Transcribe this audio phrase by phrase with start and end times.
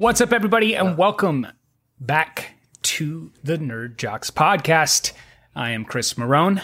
[0.00, 1.44] What's up, everybody, and welcome
[1.98, 5.10] back to the Nerd Jocks podcast.
[5.56, 6.62] I am Chris Marone.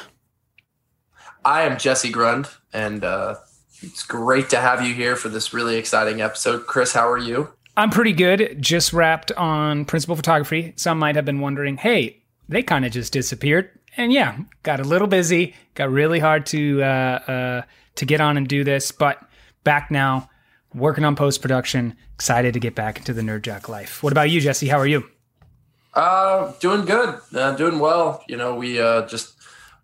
[1.44, 3.34] I am Jesse Grund, and uh,
[3.82, 6.68] it's great to have you here for this really exciting episode.
[6.68, 7.52] Chris, how are you?
[7.76, 8.62] I'm pretty good.
[8.62, 10.72] Just wrapped on principal photography.
[10.76, 13.68] Some might have been wondering, hey, they kind of just disappeared.
[13.96, 15.56] And yeah, got a little busy.
[15.74, 17.62] Got really hard to uh, uh,
[17.96, 19.18] to get on and do this, but
[19.64, 20.30] back now,
[20.74, 21.96] working on post production.
[22.14, 24.02] Excited to get back into the Nerd Jock life.
[24.02, 24.68] What about you, Jesse?
[24.68, 25.08] How are you?
[25.94, 27.20] Uh, doing good.
[27.34, 28.22] Uh, doing well.
[28.28, 29.34] You know, we uh, just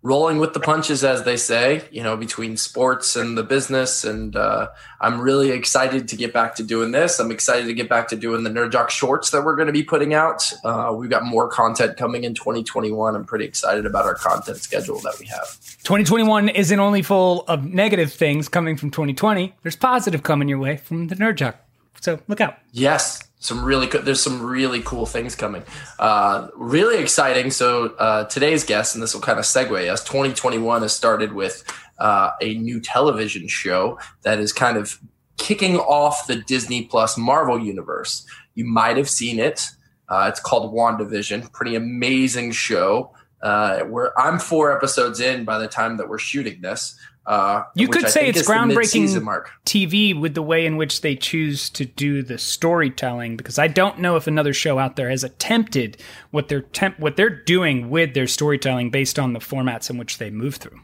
[0.03, 4.03] rolling with the punches, as they say, you know, between sports and the business.
[4.03, 4.69] And uh,
[4.99, 7.19] I'm really excited to get back to doing this.
[7.19, 9.73] I'm excited to get back to doing the Nerd Jock shorts that we're going to
[9.73, 10.51] be putting out.
[10.63, 13.15] Uh, we've got more content coming in 2021.
[13.15, 15.59] I'm pretty excited about our content schedule that we have.
[15.83, 20.77] 2021 isn't only full of negative things coming from 2020, there's positive coming your way
[20.77, 21.57] from the Nerd Jock.
[21.99, 22.57] So look out.
[22.71, 25.63] Yes, some really co- there's some really cool things coming.
[25.99, 27.49] Uh, really exciting.
[27.49, 31.63] So uh, today's guest and this will kind of segue us 2021 has started with
[31.97, 34.99] uh, a new television show that is kind of
[35.37, 38.25] kicking off the disney plus marvel universe.
[38.53, 39.65] You might have seen it.
[40.07, 41.51] Uh, it's called wandavision.
[41.51, 43.11] Pretty amazing show.
[43.41, 47.87] Uh, where i'm four episodes in by the time that we're shooting this uh, you
[47.87, 49.45] could I say it's groundbreaking.
[49.65, 53.99] TV with the way in which they choose to do the storytelling because I don't
[53.99, 55.97] know if another show out there has attempted
[56.31, 60.17] what they're temp- what they're doing with their storytelling based on the formats in which
[60.17, 60.79] they move through.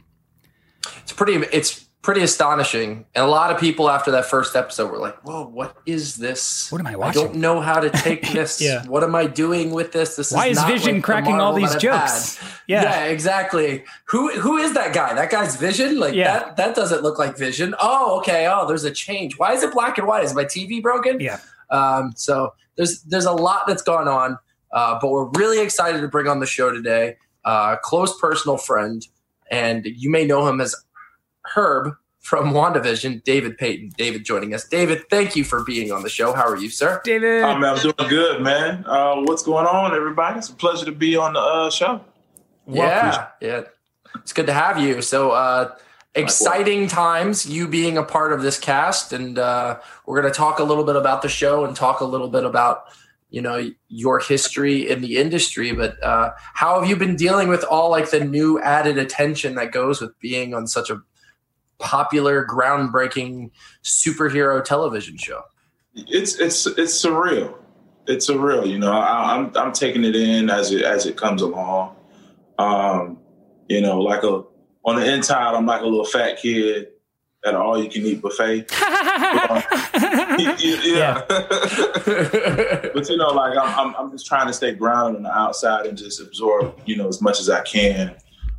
[1.02, 4.97] it's pretty it's pretty astonishing and a lot of people after that first episode were
[4.97, 7.22] like whoa what is this What am I watching?
[7.22, 8.86] i don't know how to take this Yeah.
[8.86, 11.75] what am i doing with this this Why is not Vision the cracking all these
[11.75, 12.39] jokes?
[12.67, 12.83] Yeah.
[12.83, 16.40] yeah exactly who who is that guy that guy's vision like Yeah.
[16.40, 19.74] that that doesn't look like vision oh okay oh there's a change why is it
[19.74, 21.39] black and white is my tv broken Yeah.
[21.72, 24.38] um, so there's there's a lot that's gone on,
[24.72, 27.18] uh, but we're really excited to bring on the show today.
[27.44, 29.06] Uh, close personal friend,
[29.50, 30.75] and you may know him as
[31.56, 33.94] Herb from WandaVision, David Payton.
[33.97, 34.68] David joining us.
[34.68, 36.34] David, thank you for being on the show.
[36.34, 37.00] How are you, sir?
[37.03, 38.84] David, Oh, man, I'm doing good, man.
[38.85, 40.40] Uh, what's going on, everybody?
[40.40, 42.02] It's a pleasure to be on the uh, show.
[42.68, 43.62] Yeah, yeah,
[44.16, 45.02] it's good to have you.
[45.02, 45.31] So.
[45.31, 45.75] Uh,
[46.16, 50.57] Exciting times, you being a part of this cast, and uh, we're going to talk
[50.57, 52.86] a little bit about the show and talk a little bit about
[53.30, 57.63] you know your history in the industry but uh, how have you been dealing with
[57.66, 61.02] all like the new added attention that goes with being on such a
[61.79, 63.51] popular groundbreaking
[63.83, 65.41] superhero television show
[65.95, 67.55] It's it's it's surreal.
[68.07, 68.67] It's surreal.
[68.67, 71.95] You know, I, I'm I'm taking it in as it as it comes along.
[72.57, 73.19] Um,
[73.67, 74.43] you know, like a
[74.85, 76.88] on the inside, I'm like a little fat kid
[77.45, 78.71] at an all you can eat buffet.
[80.85, 81.21] yeah.
[82.94, 85.85] but you know, like I'm, I'm, I'm just trying to stay grounded on the outside
[85.85, 88.15] and just absorb, you know, as much as I can,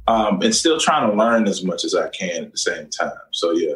[0.09, 3.13] um, and still trying to learn as much as I can at the same time.
[3.33, 3.75] So yeah,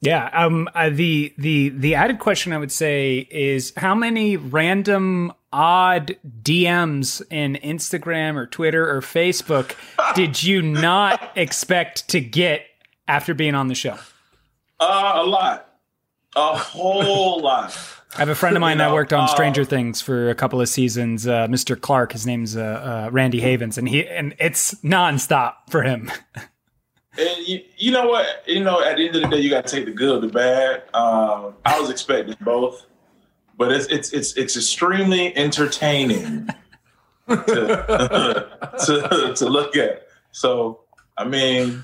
[0.00, 0.30] Yeah.
[0.32, 0.68] Um.
[0.74, 7.22] Uh, the the the added question I would say is how many random odd DMs
[7.30, 9.74] in Instagram or Twitter or Facebook
[10.14, 12.62] did you not expect to get
[13.06, 13.98] after being on the show?
[14.80, 15.74] uh, a lot,
[16.36, 17.76] a whole lot.
[18.14, 20.34] I have a friend of mine You that worked on uh, Stranger Things for a
[20.34, 21.26] couple of seasons.
[21.26, 21.78] Uh, Mr.
[21.80, 22.60] Clark, his name's uh,
[23.06, 26.10] uh, Randy Havens, and he and it's nonstop for him.
[27.18, 28.44] And you, you know what?
[28.46, 30.28] You know, at the end of the day, you got to take the good the
[30.28, 30.84] bad.
[30.94, 32.86] Um, I was expecting both,
[33.56, 36.48] but it's it's it's it's extremely entertaining
[37.28, 37.36] to,
[38.86, 40.06] to to look at.
[40.30, 40.82] So,
[41.16, 41.82] I mean,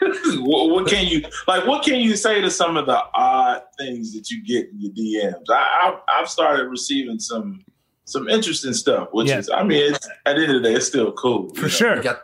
[0.40, 1.66] what, what can you like?
[1.66, 4.92] What can you say to some of the odd things that you get in your
[5.32, 5.44] DMs?
[5.50, 7.64] I, I've I've started receiving some
[8.04, 9.38] some interesting stuff, which Yeah.
[9.38, 11.96] is, I mean, it's, at the end of the day, it's still cool For sure.
[11.96, 12.20] you got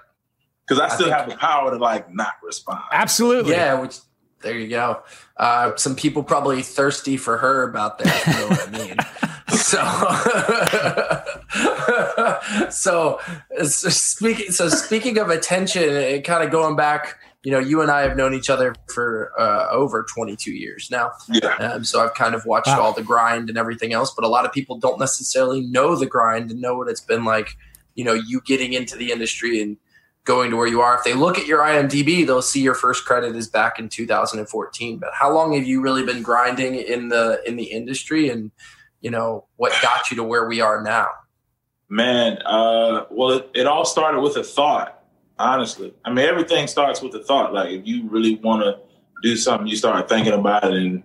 [0.67, 2.81] because I I still think- have the power to like not respond.
[2.93, 3.53] Absolutely.
[3.53, 3.99] yeah which
[4.43, 5.03] there you go
[5.39, 8.97] uh, some people probably thirsty for her about that you know what i mean
[12.61, 13.19] so so
[13.67, 17.93] so speaking so speaking of attention and kind of going back you know you and
[17.93, 21.55] i have known each other for uh, over 22 years now Yeah.
[21.67, 22.81] um, so I've kind of watched Wow.
[22.81, 26.07] all the grind and everything else, but a lot of people don't necessarily know the
[26.17, 27.51] grind and know what it's been like.
[27.95, 29.77] You know, you getting into the industry and
[30.25, 30.97] going to where you are.
[30.99, 34.99] If they look at your IMDb, they'll see your first credit is back in 2014.
[34.99, 38.51] But how long have you really been grinding in the in the industry, and
[39.01, 41.07] you know what got you to where we are now?
[41.89, 44.96] Man, uh, well, it, it all started with a thought,
[45.39, 45.95] honestly.
[46.05, 47.53] I mean, everything starts with a thought.
[47.53, 48.79] Like, if you really want to
[49.23, 51.03] do something, you start thinking about it and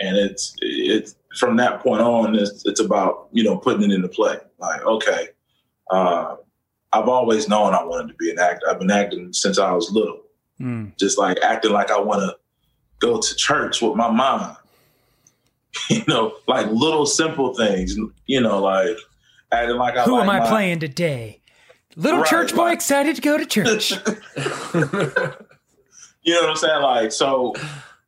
[0.00, 4.08] and it's it's from that point on, it's, it's about you know putting it into
[4.08, 4.36] play.
[4.58, 5.28] Like, okay,
[5.90, 6.36] uh,
[6.92, 8.68] I've always known I wanted to be an actor.
[8.68, 10.22] I've been acting since I was little,
[10.60, 10.96] mm.
[10.98, 12.36] just like acting like I want to
[13.00, 14.56] go to church with my mom.
[15.90, 17.96] you know, like little simple things.
[18.26, 18.96] You know, like
[19.52, 20.04] acting like I.
[20.04, 21.40] Who like am I my, playing today?
[21.96, 23.90] Little right, church boy like, excited to go to church.
[26.22, 26.82] you know what I'm saying?
[26.82, 27.54] Like so.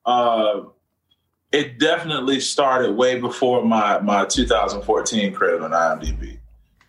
[0.05, 0.62] Uh,
[1.53, 6.38] it definitely started way before my my 2014 credit on IMDb.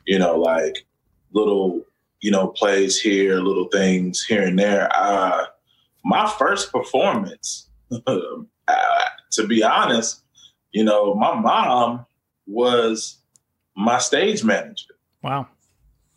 [0.05, 0.85] You know, like
[1.31, 1.81] little
[2.21, 4.89] you know plays here, little things here and there.
[4.93, 5.45] Uh,
[6.03, 7.69] my first performance,
[8.07, 8.17] uh,
[9.31, 10.23] to be honest,
[10.71, 12.05] you know, my mom
[12.45, 13.17] was
[13.75, 14.95] my stage manager.
[15.21, 15.47] Wow.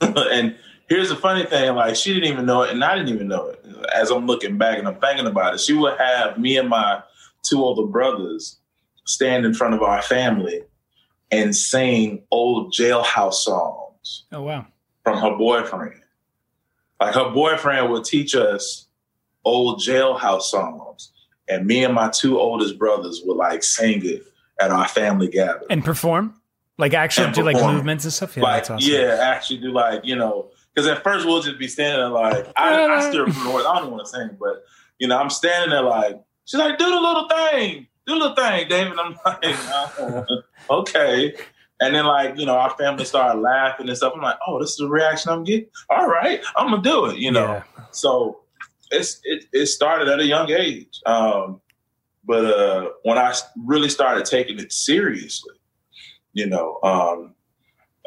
[0.00, 0.56] and
[0.90, 3.46] here's the funny thing like she didn't even know it and i didn't even know
[3.46, 3.64] it
[3.94, 7.02] as i'm looking back and i'm thinking about it she would have me and my
[7.42, 8.58] two older brothers
[9.10, 10.62] stand in front of our family
[11.30, 14.24] and sing old jailhouse songs.
[14.32, 14.66] Oh wow.
[15.04, 16.00] From her boyfriend.
[17.00, 18.86] Like her boyfriend would teach us
[19.44, 21.12] old jailhouse songs.
[21.48, 24.24] And me and my two oldest brothers would like sing it
[24.60, 25.66] at our family gathering.
[25.70, 26.34] And perform?
[26.78, 27.64] Like actually and do perform.
[27.64, 28.36] like movements and stuff?
[28.36, 28.78] Yeah, like, awesome.
[28.80, 32.46] yeah, actually do like, you know, because at first we'll just be standing there like,
[32.56, 34.62] I, I still, I don't even want to sing, but,
[34.98, 36.20] you know, I'm standing there like,
[36.50, 38.98] She's like, do the little thing, do the little thing, David.
[38.98, 40.22] I'm like, uh,
[40.70, 41.32] okay.
[41.80, 44.14] And then like, you know, our family started laughing and stuff.
[44.16, 45.68] I'm like, oh, this is the reaction I'm getting.
[45.90, 47.52] All right, I'm gonna do it, you know.
[47.52, 47.84] Yeah.
[47.92, 48.40] So
[48.90, 51.00] it's it, it started at a young age.
[51.06, 51.60] Um,
[52.24, 53.32] but uh, when I
[53.64, 55.54] really started taking it seriously,
[56.32, 57.36] you know, um,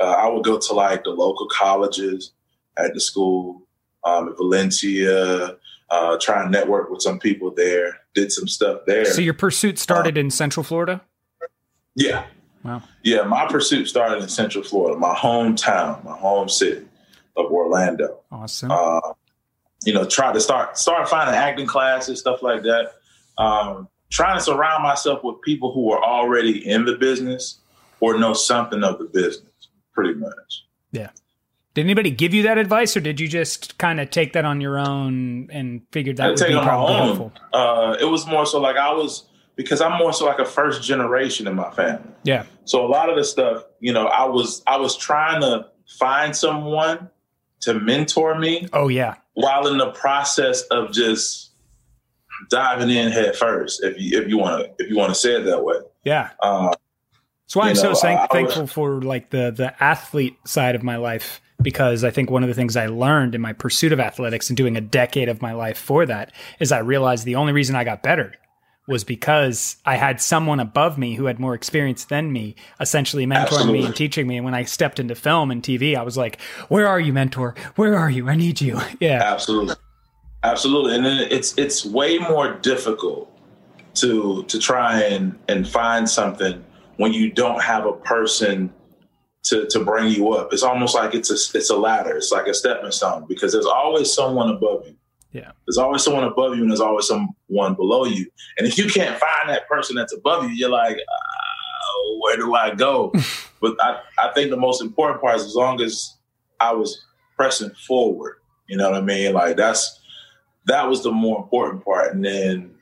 [0.01, 2.33] uh, I would go to like the local colleges
[2.77, 3.61] at the school
[4.03, 5.57] um, in Valencia,
[5.89, 9.05] uh, try and network with some people there, did some stuff there.
[9.05, 11.01] So your pursuit started um, in Central Florida?
[11.95, 12.25] Yeah.
[12.63, 12.81] Wow.
[13.03, 16.85] Yeah, my pursuit started in Central Florida, my hometown, my home city
[17.35, 18.19] of Orlando.
[18.31, 18.71] Awesome.
[18.71, 19.13] Uh,
[19.83, 22.93] you know, try to start start finding acting classes, stuff like that.
[23.37, 27.59] Um, trying to surround myself with people who are already in the business
[27.99, 29.51] or know something of the business,
[29.93, 30.65] pretty much.
[30.91, 31.09] Yeah.
[31.73, 34.61] Did anybody give you that advice, or did you just kind of take that on
[34.61, 37.33] your own and figured that I would be probably helpful?
[37.51, 39.25] Uh, it was more so like I was
[39.55, 42.11] because I'm more so like a first generation in my family.
[42.23, 42.45] Yeah.
[42.65, 45.67] So a lot of the stuff, you know, I was I was trying to
[45.97, 47.09] find someone
[47.61, 48.67] to mentor me.
[48.71, 49.15] Oh yeah.
[49.33, 51.53] While in the process of just
[52.49, 55.37] diving in head first, if you if you want to if you want to say
[55.37, 55.77] it that way.
[56.03, 56.29] Yeah.
[56.39, 56.71] Uh,
[57.45, 60.83] That's why I'm know, so thank- thankful was, for like the the athlete side of
[60.83, 63.99] my life because I think one of the things I learned in my pursuit of
[63.99, 67.53] athletics and doing a decade of my life for that is I realized the only
[67.53, 68.33] reason I got better
[68.87, 73.43] was because I had someone above me who had more experience than me, essentially mentoring
[73.43, 73.79] Absolutely.
[73.79, 74.35] me and teaching me.
[74.37, 77.55] And when I stepped into film and TV, I was like, "Where are you, mentor?
[77.75, 78.29] Where are you?
[78.29, 79.75] I need you." Yeah, absolutely,
[80.43, 80.95] absolutely.
[80.95, 83.29] And then it's it's way more difficult
[83.95, 86.63] to to try and and find something
[86.97, 88.71] when you don't have a person
[89.43, 90.53] to to bring you up.
[90.53, 92.15] It's almost like it's a it's a ladder.
[92.15, 94.95] It's like a stepping stone because there's always someone above you.
[95.31, 95.51] Yeah.
[95.65, 98.27] There's always someone above you and there's always someone below you.
[98.57, 102.53] And if you can't find that person that's above you, you're like, uh, where do
[102.53, 103.11] I go?
[103.61, 106.17] but I, I think the most important part is as long as
[106.59, 107.03] I was
[107.35, 109.33] pressing forward, you know what I mean?
[109.33, 109.99] Like that's
[110.67, 112.13] that was the more important part.
[112.13, 112.75] And then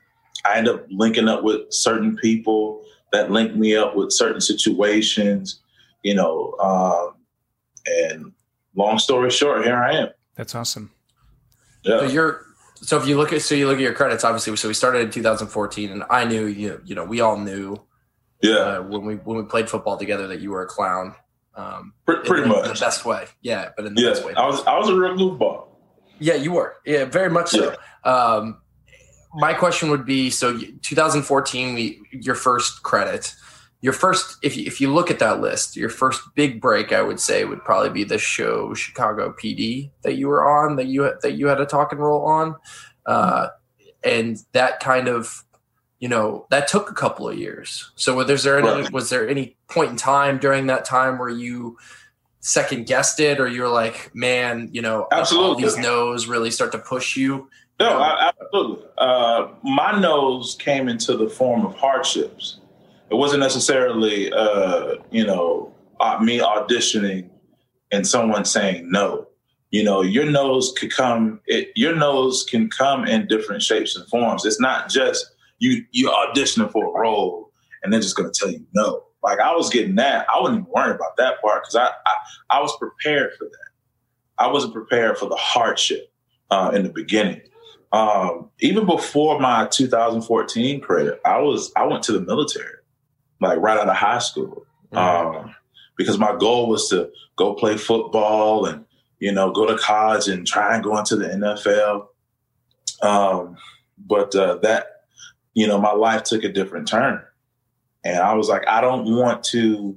[0.44, 5.61] I end up linking up with certain people that linked me up with certain situations
[6.02, 7.14] you know, um,
[7.86, 8.32] and
[8.74, 10.08] long story short, here I am.
[10.36, 10.90] That's awesome.
[11.84, 12.00] Yeah.
[12.00, 14.56] So you're so if you look at so you look at your credits, obviously.
[14.56, 16.80] So we started in 2014, and I knew you.
[16.84, 17.80] You know, we all knew.
[18.42, 18.54] Yeah.
[18.54, 21.14] Uh, when we when we played football together, that you were a clown.
[21.54, 23.26] Um, pretty, pretty in, much in the best way.
[23.40, 24.34] Yeah, but in the yeah, best way.
[24.34, 25.66] I was I was a real goofball.
[26.18, 26.76] Yeah, you were.
[26.84, 27.74] Yeah, very much so.
[28.04, 28.10] Yeah.
[28.10, 28.60] Um,
[29.34, 33.34] my question would be: so 2014, we, your first credit
[33.82, 37.02] your first if you, if you look at that list your first big break i
[37.02, 41.12] would say would probably be the show chicago pd that you were on that you
[41.22, 42.56] that you had a talk and role on.
[43.06, 43.48] Uh,
[44.04, 45.44] and that kind of
[46.00, 47.92] you know that took a couple of years.
[47.94, 51.78] So was there any was there any point in time during that time where you
[52.40, 55.48] second guessed it or you were like man you know absolutely.
[55.48, 57.48] all these no's really start to push you
[57.78, 58.84] no, absolutely.
[58.98, 62.58] Uh, my nose came into the form of hardships
[63.12, 65.74] it wasn't necessarily uh, you know
[66.20, 67.28] me auditioning
[67.92, 69.28] and someone saying no.
[69.70, 71.40] You know, your nose could come.
[71.46, 74.44] It, your nose can come in different shapes and forms.
[74.44, 75.26] It's not just
[75.58, 77.50] you you auditioning for a role
[77.82, 79.04] and they're just going to tell you no.
[79.22, 80.26] Like I was getting that.
[80.34, 83.68] I wasn't even worried about that part because I, I, I was prepared for that.
[84.38, 86.10] I wasn't prepared for the hardship
[86.50, 87.42] uh, in the beginning.
[87.92, 92.76] Um, even before my 2014 credit, I was I went to the military,
[93.42, 94.98] like right out of high school, mm-hmm.
[94.98, 95.54] um,
[95.96, 98.84] because my goal was to go play football and
[99.18, 102.06] you know go to college and try and go into the NFL.
[103.02, 103.56] Um,
[103.98, 104.86] but uh, that
[105.54, 107.22] you know my life took a different turn,
[108.04, 109.96] and I was like, I don't want to,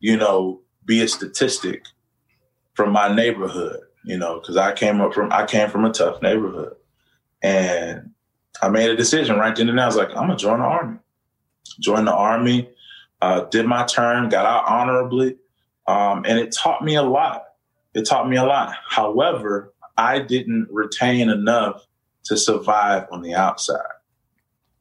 [0.00, 1.84] you know, be a statistic
[2.74, 6.22] from my neighborhood, you know, because I came up from I came from a tough
[6.22, 6.74] neighborhood,
[7.42, 8.10] and
[8.62, 9.84] I made a decision right then and there.
[9.84, 10.98] I was like, I'm gonna join the army.
[11.80, 12.68] Join the army,
[13.20, 15.36] uh, did my term, got out honorably,
[15.86, 17.44] um, and it taught me a lot.
[17.94, 18.74] It taught me a lot.
[18.88, 21.86] However, I didn't retain enough
[22.24, 23.80] to survive on the outside.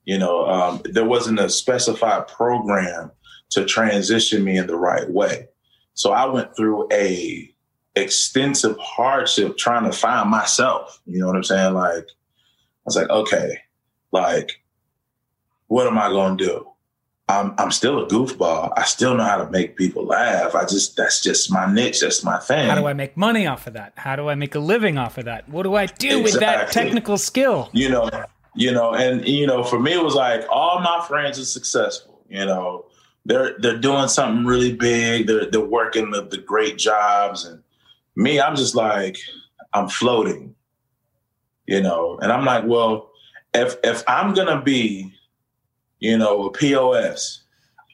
[0.04, 3.12] You know, um, there wasn't a specified program
[3.52, 5.48] to transition me in the right way.
[5.94, 7.50] So I went through a
[7.96, 11.02] extensive hardship trying to find myself.
[11.06, 11.74] You know what I'm saying?
[11.74, 13.58] Like, I was like, okay,
[14.12, 14.52] like,
[15.68, 16.68] what am I to do?
[17.28, 18.72] I'm, I'm still a goofball.
[18.78, 20.54] I still know how to make people laugh.
[20.54, 22.02] I just, that's just my niche.
[22.02, 22.70] That's my thing.
[22.70, 23.94] How do I make money off of that?
[23.98, 25.50] How do I make a living off of that?
[25.50, 26.24] What do I do exactly.
[26.24, 27.70] with that technical skill?
[27.74, 28.10] You know,
[28.56, 32.22] you know, and, you know, for me, it was like all my friends are successful,
[32.30, 32.86] you know,
[33.26, 35.28] they're, they're doing something really big.
[35.28, 37.62] They're, they're working the, the great jobs and,
[38.18, 39.18] me, I'm just like,
[39.74, 40.56] I'm floating,
[41.66, 43.12] you know, and I'm like, well,
[43.54, 45.14] if if I'm gonna be,
[46.00, 47.44] you know, a POS,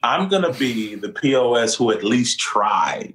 [0.02, 3.14] I'm gonna be the POS who at least tried.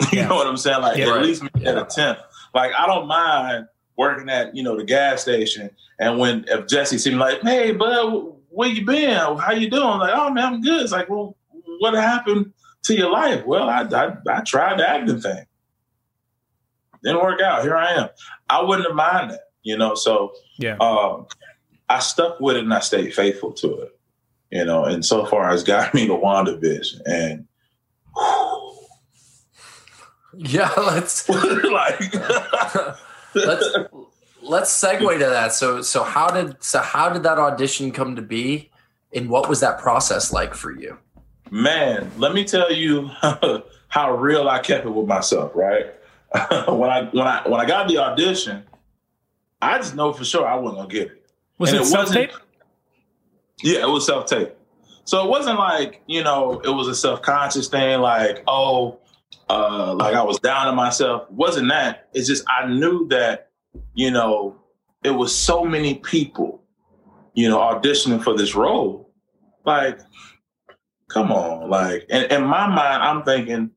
[0.12, 0.80] you know what I'm saying?
[0.80, 1.22] Like yeah, at right.
[1.22, 1.70] least make yeah.
[1.70, 2.22] an attempt.
[2.54, 6.98] Like I don't mind working at you know the gas station, and when if Jesse
[6.98, 9.16] seemed like, hey, bud, where you been?
[9.36, 9.98] How you doing?
[9.98, 10.82] Like, oh man, I'm good.
[10.82, 11.36] It's like, well,
[11.78, 12.52] what happened
[12.84, 13.44] to your life?
[13.44, 15.44] Well, I I, I tried the acting thing.
[17.02, 17.62] Didn't work out.
[17.62, 18.08] Here I am.
[18.48, 19.94] I wouldn't have minded, you know.
[19.94, 21.26] So yeah, um,
[21.90, 23.98] I stuck with it and I stayed faithful to it,
[24.50, 24.84] you know.
[24.84, 27.46] And so far, it's got me to WandaVision, and
[28.16, 28.78] whew,
[30.36, 32.14] yeah, let's like
[33.34, 33.76] let's
[34.42, 35.52] let's segue to that.
[35.52, 38.70] So so how did so how did that audition come to be,
[39.12, 40.96] and what was that process like for you?
[41.50, 43.10] Man, let me tell you
[43.88, 45.52] how real I kept it with myself.
[45.54, 45.92] Right
[46.32, 48.62] when I when I when I got the audition,
[49.60, 51.19] I just know for sure I wasn't gonna get it.
[51.60, 52.32] Was and it, it self tape?
[53.62, 54.56] Yeah, it was self tape.
[55.04, 58.00] So it wasn't like you know it was a self conscious thing.
[58.00, 58.98] Like oh,
[59.48, 61.28] uh, like I was down on myself.
[61.28, 62.08] It wasn't that?
[62.14, 63.50] It's just I knew that
[63.94, 64.56] you know
[65.04, 66.64] it was so many people,
[67.34, 69.12] you know, auditioning for this role.
[69.64, 70.00] Like,
[71.08, 73.70] come on, like, and in my mind, I'm thinking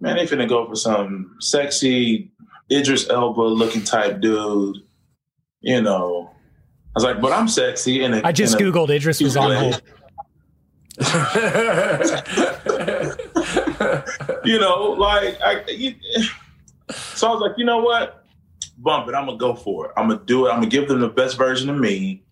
[0.00, 2.30] man, they finna go for some sexy
[2.70, 4.78] Idris Elba looking type dude.
[5.60, 6.30] You know,
[6.98, 8.02] was like, but I'm sexy.
[8.02, 9.82] And I just googled Idris was on hold.
[14.44, 15.64] you know, like I.
[15.68, 15.94] You,
[16.90, 18.24] so I was like, you know what?
[18.78, 19.14] Bump it.
[19.14, 19.92] I'm gonna go for it.
[19.96, 20.50] I'm gonna do it.
[20.50, 22.24] I'm gonna give them the best version of me,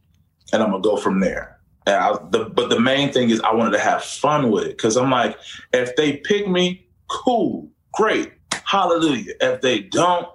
[0.52, 1.60] and I'm gonna go from there.
[1.86, 4.96] I, the, but the main thing is I wanted to have fun with it because
[4.96, 5.38] I'm like,
[5.72, 8.32] if they pick me, cool, great,
[8.64, 9.34] hallelujah.
[9.40, 10.26] If they don't,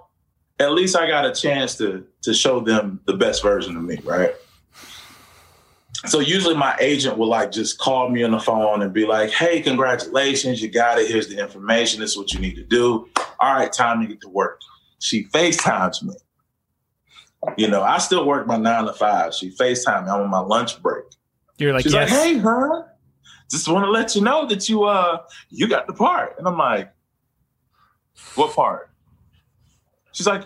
[0.62, 3.98] at least I got a chance to to show them the best version of me,
[4.04, 4.34] right?
[6.06, 9.30] So usually my agent will like just call me on the phone and be like,
[9.30, 11.08] "Hey, congratulations, you got it.
[11.08, 12.00] Here's the information.
[12.00, 13.08] This is what you need to do.
[13.38, 14.60] All right, time to get to work."
[14.98, 16.14] She FaceTimes me.
[17.56, 19.34] You know, I still work my nine to five.
[19.34, 20.10] She FaceTime me.
[20.10, 21.04] I'm on my lunch break.
[21.58, 22.10] You're like, She's yes.
[22.10, 22.82] like, "Hey, huh?
[23.52, 25.18] just want to let you know that you uh
[25.50, 26.36] you got the part.
[26.38, 26.92] And I'm like,
[28.34, 28.90] what part?
[30.12, 30.44] She's like,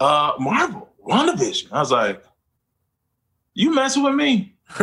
[0.00, 1.72] uh, Marvel, WandaVision.
[1.72, 2.22] I was like,
[3.54, 4.54] you messing with me?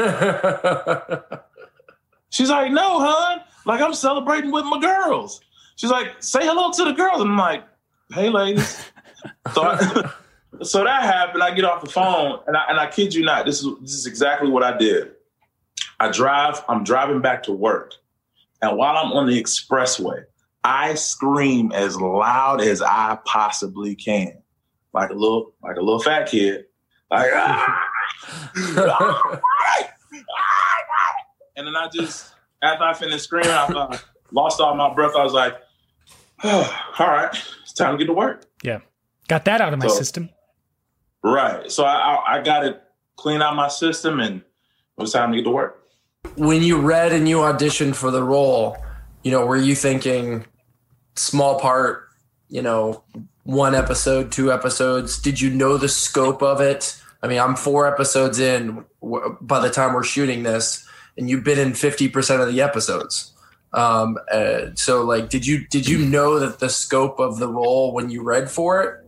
[2.30, 3.42] She's like, no, hon.
[3.66, 5.42] Like I'm celebrating with my girls.
[5.76, 7.22] She's like, say hello to the girls.
[7.22, 7.64] And I'm like,
[8.12, 8.90] hey, ladies.
[9.54, 10.12] so, I,
[10.62, 11.44] so that happened.
[11.44, 13.94] I get off the phone, and I, and I kid you not, this is this
[13.94, 15.12] is exactly what I did.
[16.00, 17.94] I drive, I'm driving back to work.
[18.62, 20.24] And while I'm on the expressway,
[20.64, 24.42] I scream as loud as I possibly can.
[24.94, 26.66] Like a little, like a little fat kid.
[27.12, 27.90] Like, ah,
[31.56, 34.00] and then I just, after I finished screaming, I
[34.32, 35.16] lost all my breath.
[35.16, 35.56] I was like,
[36.44, 38.46] oh, all right, it's time to get to work.
[38.64, 38.80] Yeah.
[39.28, 40.30] Got that out of my so, system.
[41.24, 41.72] Right.
[41.72, 42.82] So I, I, I got it
[43.16, 45.84] clean out my system and it was time to get to work.
[46.36, 48.78] when you read and you auditioned for the role,
[49.24, 50.46] you know, were you thinking
[51.16, 52.10] small part,
[52.50, 53.04] you know,
[53.44, 55.20] one episode, two episodes?
[55.20, 57.00] Did you know the scope of it?
[57.22, 58.86] I mean, I'm four episodes in
[59.42, 63.32] by the time we're shooting this, and you've been in 50% of the episodes.
[63.74, 67.94] Um, uh, so like, did you, did you know that the scope of the role
[67.94, 69.00] when you read for it?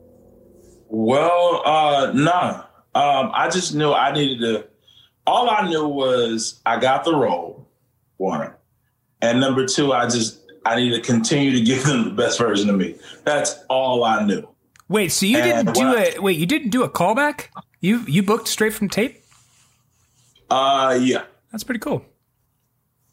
[0.87, 2.63] Well, uh, nah.
[2.95, 4.67] Um, I just knew I needed to,
[5.27, 7.67] all I knew was I got the role,
[8.17, 8.53] one.
[9.21, 12.69] And number two, I just, I need to continue to give them the best version
[12.69, 12.95] of me.
[13.23, 14.47] That's all I knew.
[14.87, 17.47] Wait, so you and didn't do I, a wait, you didn't do a callback?
[17.81, 19.23] You you booked straight from tape?
[20.49, 21.23] Uh yeah.
[21.51, 22.05] That's pretty cool.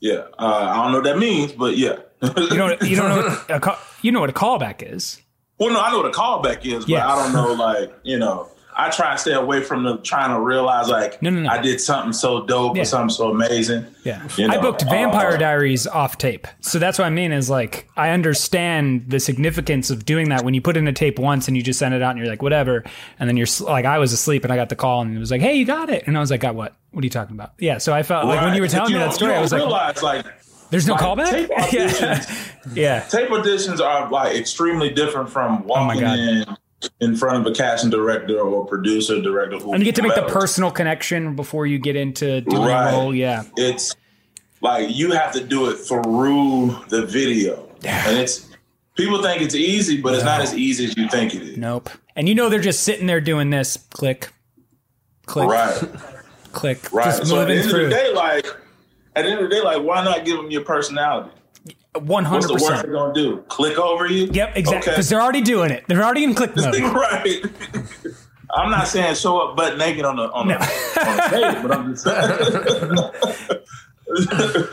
[0.01, 0.25] Yeah.
[0.39, 1.97] Uh, I don't know what that means, but yeah.
[2.23, 5.21] you don't you don't know what a call, you know what a callback is.
[5.59, 6.95] Well, no, I know what a callback is, but.
[6.97, 10.41] I don't know like, you know, I try to stay away from the trying to
[10.41, 11.51] realize like no, no, no.
[11.51, 12.83] I did something so dope yeah.
[12.83, 13.87] or something so amazing.
[14.05, 14.27] Yeah.
[14.37, 14.55] You know?
[14.55, 16.47] I booked Vampire uh, Diaries off tape.
[16.61, 20.55] So that's what I mean is like I understand the significance of doing that when
[20.55, 22.43] you put in a tape once and you just send it out and you're like
[22.43, 22.85] whatever
[23.19, 25.31] and then you're like I was asleep and I got the call and it was
[25.31, 26.75] like hey you got it and I was like got what?
[26.93, 27.53] What are you talking about?
[27.59, 28.37] Yeah, so I felt right.
[28.37, 30.27] like when you were telling you me that story I was realize, like
[30.71, 31.31] there's no like, callback.
[31.31, 33.01] Tape auditions, yeah.
[33.01, 33.01] yeah.
[33.01, 36.57] Tape auditions are like extremely different from oh walking oh in
[37.01, 39.57] in front of a casting director or producer, director.
[39.57, 42.91] and you get to make the personal connection before you get into doing right.
[42.91, 43.15] the role.
[43.15, 43.95] Yeah, it's
[44.61, 48.09] like you have to do it through the video, yeah.
[48.09, 48.49] and it's
[48.97, 50.31] people think it's easy, but it's no.
[50.31, 51.57] not as easy as you think it is.
[51.57, 51.91] Nope.
[52.15, 54.31] And you know they're just sitting there doing this, click,
[55.27, 55.75] click, right,
[56.53, 57.05] click, right.
[57.05, 57.85] Just so moving at the end through.
[57.85, 58.47] Of the day, like
[59.17, 61.31] at the end of the day, like why not give them your personality?
[61.95, 62.53] One hundred percent.
[62.53, 63.39] What's the worst they're gonna do?
[63.49, 64.29] Click over you?
[64.33, 64.93] Yep, exactly.
[64.93, 65.15] Because okay.
[65.15, 65.85] they're already doing it.
[65.89, 66.75] They're already in click mode.
[66.75, 67.43] right.
[68.55, 70.59] I'm not saying show up butt naked on the on, no.
[70.59, 72.05] the, on the but I'm just
[74.45, 74.67] saying.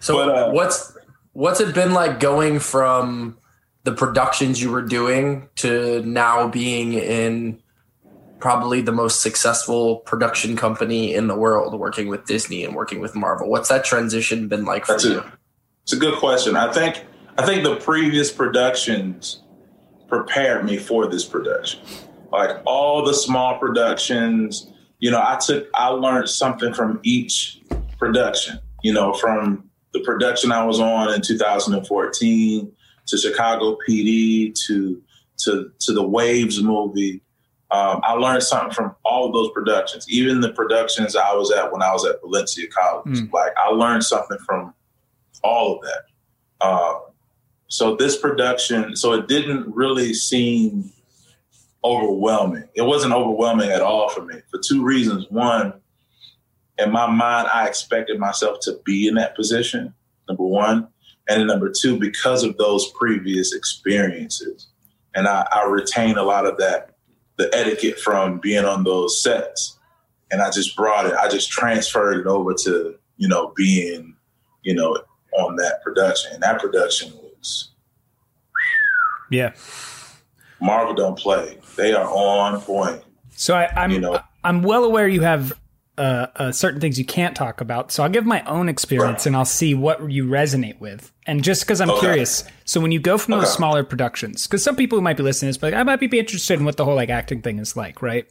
[0.00, 0.96] so but, uh, what's
[1.32, 3.38] what's it been like going from
[3.84, 7.60] the productions you were doing to now being in
[8.38, 13.14] probably the most successful production company in the world, working with Disney and working with
[13.14, 13.48] Marvel?
[13.48, 15.18] What's that transition been like for you?
[15.18, 15.24] It
[15.84, 16.56] it's a good question.
[16.56, 17.04] I think
[17.36, 19.42] I think the previous productions
[20.08, 21.80] prepared me for this production.
[22.32, 27.60] Like all the small productions, you know, I took I learned something from each
[27.98, 28.58] production.
[28.82, 32.72] You know, from the production I was on in 2014
[33.06, 35.02] to Chicago PD to
[35.40, 37.20] to to the Waves movie.
[37.70, 41.72] Um, I learned something from all of those productions, even the productions I was at
[41.72, 43.18] when I was at Valencia College.
[43.18, 43.32] Mm.
[43.32, 44.72] Like I learned something from
[45.44, 46.66] all of that.
[46.66, 46.98] Uh,
[47.68, 50.90] so this production, so it didn't really seem
[51.84, 52.64] overwhelming.
[52.74, 55.26] It wasn't overwhelming at all for me for two reasons.
[55.28, 55.74] One,
[56.78, 59.94] in my mind, I expected myself to be in that position.
[60.28, 60.88] Number one,
[61.28, 64.68] and number two, because of those previous experiences,
[65.14, 66.96] and I, I retain a lot of that,
[67.36, 69.78] the etiquette from being on those sets,
[70.30, 71.14] and I just brought it.
[71.14, 74.16] I just transferred it over to you know being
[74.62, 74.98] you know
[75.34, 76.32] on that production.
[76.32, 77.70] And that production was
[79.30, 79.52] Yeah.
[80.60, 81.58] Marvel don't play.
[81.76, 83.02] They are on point.
[83.30, 85.52] So I, am you know, I'm well aware you have
[85.96, 87.92] uh, uh, certain things you can't talk about.
[87.92, 89.26] So I'll give my own experience right.
[89.26, 91.12] and I'll see what you resonate with.
[91.26, 92.00] And just because I'm okay.
[92.00, 93.44] curious, so when you go from okay.
[93.44, 96.00] those smaller productions, because some people who might be listening to this, like I might
[96.00, 98.28] be interested in what the whole like acting thing is like, right?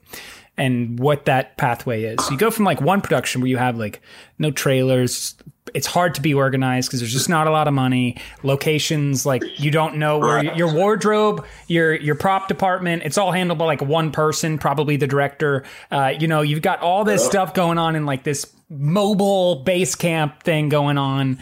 [0.58, 2.30] And what that pathway is.
[2.30, 4.02] You go from like one production where you have like
[4.38, 5.36] no trailers,
[5.73, 8.17] it's hard to be organized because there's just not a lot of money.
[8.43, 13.60] Locations like you don't know where your wardrobe, your your prop department, it's all handled
[13.60, 15.63] by like one person, probably the director.
[15.91, 19.95] Uh, you know, you've got all this stuff going on in like this mobile base
[19.95, 21.39] camp thing going on,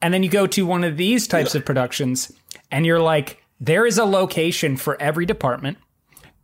[0.00, 2.32] and then you go to one of these types of productions,
[2.70, 5.78] and you're like, there is a location for every department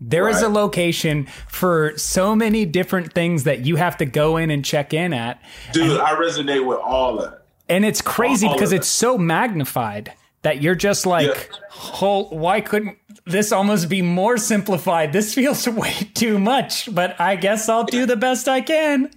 [0.01, 0.35] there right.
[0.35, 4.65] is a location for so many different things that you have to go in and
[4.65, 5.41] check in at.
[5.73, 7.43] Dude, and, I resonate with all that.
[7.69, 11.59] And it's crazy all, because it's so magnified that you're just like, yeah.
[11.71, 15.13] whole, why couldn't this almost be more simplified?
[15.13, 19.11] This feels way too much, but I guess I'll do the best I can.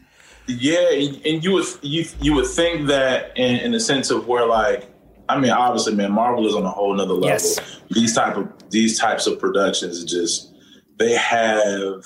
[0.50, 4.46] Yeah, and you would you you would think that in, in the sense of where
[4.46, 4.90] like
[5.30, 7.28] I mean, obviously, man, Marvel is on a whole nother level.
[7.28, 7.60] Yes.
[7.92, 10.54] These type of these types of productions just
[10.98, 12.04] they have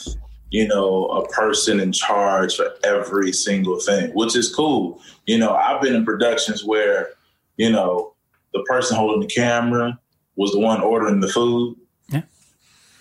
[0.49, 5.53] you know a person in charge for every single thing which is cool you know
[5.55, 7.09] i've been in productions where
[7.57, 8.13] you know
[8.53, 9.97] the person holding the camera
[10.35, 11.75] was the one ordering the food
[12.09, 12.21] yeah.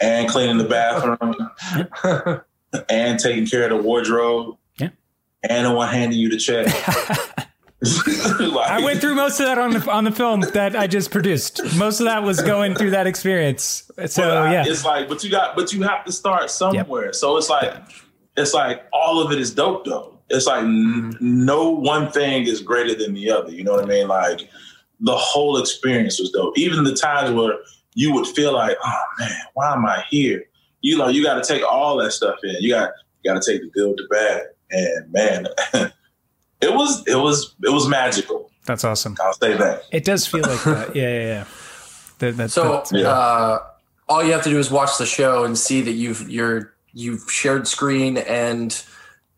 [0.01, 1.51] and cleaning the bathroom
[2.05, 2.41] yeah.
[2.89, 4.91] and taking care of the wardrobe yeah
[5.43, 6.67] and the one handing you the check.
[8.41, 11.11] like, I went through most of that on the on the film that I just
[11.11, 11.63] produced.
[11.77, 13.91] Most of that was going through that experience.
[14.07, 17.07] So well, yeah, it's like, but you got, but you have to start somewhere.
[17.07, 17.15] Yep.
[17.15, 17.75] So it's like,
[18.37, 20.19] it's like all of it is dope though.
[20.29, 21.45] It's like n- mm-hmm.
[21.45, 23.51] no one thing is greater than the other.
[23.51, 24.09] You know what I mean?
[24.09, 24.41] Like
[25.01, 26.59] the whole experience was dope.
[26.59, 27.55] Even the times where
[27.95, 30.45] you would feel like, oh man, why am I here?
[30.83, 32.57] You know, you got to take all that stuff in.
[32.61, 35.47] You got you got to take the good, the bad, and man,
[36.61, 38.51] it was it was it was magical.
[38.67, 39.17] That's awesome.
[39.21, 39.85] I'll say that.
[39.91, 40.95] It does feel like that.
[40.95, 41.45] Yeah, yeah, yeah.
[42.19, 43.09] That, that, so yeah.
[43.09, 43.63] uh,
[44.09, 47.31] all you have to do is watch the show and see that you've you're you've
[47.31, 48.83] shared screen and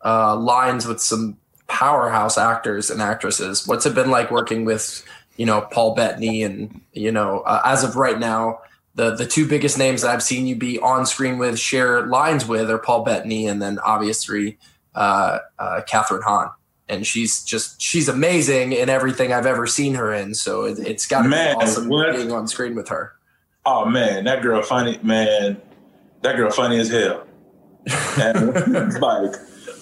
[0.05, 1.37] uh, lines with some
[1.69, 3.67] powerhouse actors and actresses.
[3.67, 5.05] What's it been like working with
[5.37, 8.61] you know Paul Bettany and you know uh, as of right now
[8.95, 12.47] the the two biggest names that I've seen you be on screen with share lines
[12.47, 14.59] with are Paul Bettany and then obviously
[14.95, 16.51] uh, uh, Kathryn Hahn.
[16.89, 20.35] And she's just she's amazing in everything I've ever seen her in.
[20.35, 22.15] So it, has got to be awesome what?
[22.17, 23.15] being on screen with her.
[23.65, 25.61] Oh man, that girl funny man.
[26.23, 27.27] That girl funny as hell.
[29.01, 29.35] Like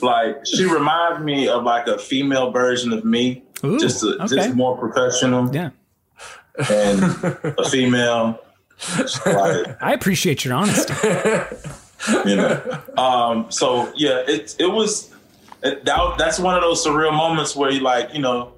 [0.02, 3.42] like she reminds me of like a female version of me.
[3.64, 4.36] Ooh, just a, okay.
[4.36, 5.54] just more professional.
[5.54, 5.70] Yeah.
[6.70, 8.40] And a female.
[9.26, 10.94] Like, I appreciate your honesty.
[12.26, 12.82] you know.
[12.96, 15.19] Um, so yeah, it it was it,
[15.62, 15.84] that,
[16.18, 18.54] that's one of those surreal moments where you like, you know,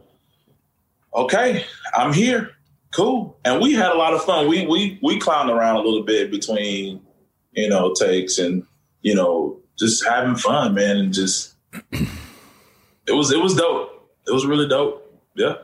[1.15, 2.51] okay, I'm here.
[2.95, 3.39] Cool.
[3.45, 4.49] And we had a lot of fun.
[4.49, 7.01] We we we clowned around a little bit between,
[7.53, 8.65] you know, takes and,
[9.01, 11.55] you know, just having fun, man, and just
[11.93, 14.11] it was it was dope.
[14.27, 15.21] It was really dope.
[15.35, 15.55] Yeah.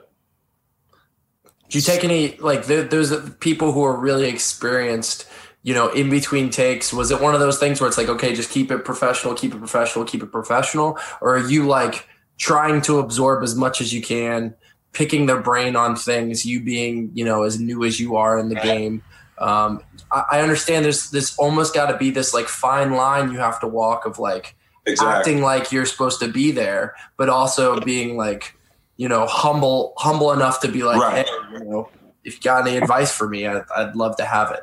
[1.69, 5.27] Do you take any like there, there's people who are really experienced,
[5.63, 6.93] you know, in between takes?
[6.93, 9.55] Was it one of those things where it's like, okay, just keep it professional, keep
[9.55, 13.93] it professional, keep it professional, or are you like trying to absorb as much as
[13.93, 14.55] you can,
[14.93, 16.47] picking their brain on things?
[16.47, 19.03] You being, you know, as new as you are in the game.
[19.39, 23.39] Um, I, I understand there's this almost got to be this like fine line you
[23.39, 25.15] have to walk of like exactly.
[25.15, 28.55] acting like you're supposed to be there, but also being like
[28.99, 31.25] you know, humble, humble enough to be like, right.
[31.25, 31.89] hey, you know,
[32.25, 34.61] if you got any advice for me, I'd, I'd love to have it.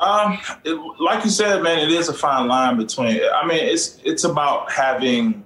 [0.00, 3.20] Um, it, like you said, man, it is a fine line between.
[3.34, 5.44] I mean, it's it's about having,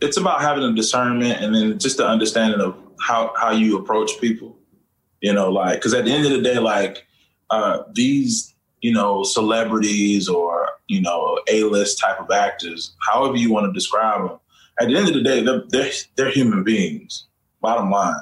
[0.00, 4.20] it's about having a discernment and then just the understanding of how how you approach
[4.20, 4.56] people.
[5.20, 7.04] You know, like because at the end of the day, like
[7.50, 13.52] uh, these, you know, celebrities or you know, a list type of actors, however you
[13.52, 14.38] want to describe them,
[14.80, 17.26] at the end of the day, they're, they're, they're human beings,
[17.60, 18.14] bottom line.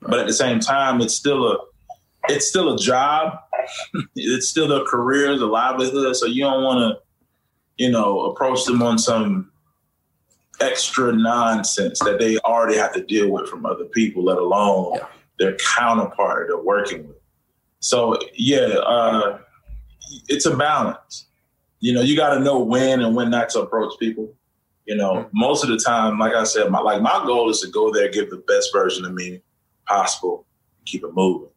[0.00, 1.58] But at the same time, it's still a
[2.28, 3.38] it's still a job.
[4.16, 6.16] It's still their career, the livelihood.
[6.16, 9.50] So you don't want to, you know, approach them on some
[10.60, 15.06] extra nonsense that they already have to deal with from other people, let alone yeah.
[15.38, 17.16] their counterpart they're working with.
[17.80, 19.38] So yeah, uh,
[20.28, 21.26] it's a balance.
[21.80, 24.32] You know, you got to know when and when not to approach people.
[24.86, 25.38] You know, mm-hmm.
[25.38, 28.08] most of the time, like I said, my like my goal is to go there,
[28.08, 29.40] give the best version of me
[29.86, 30.46] possible,
[30.84, 31.48] keep it moving.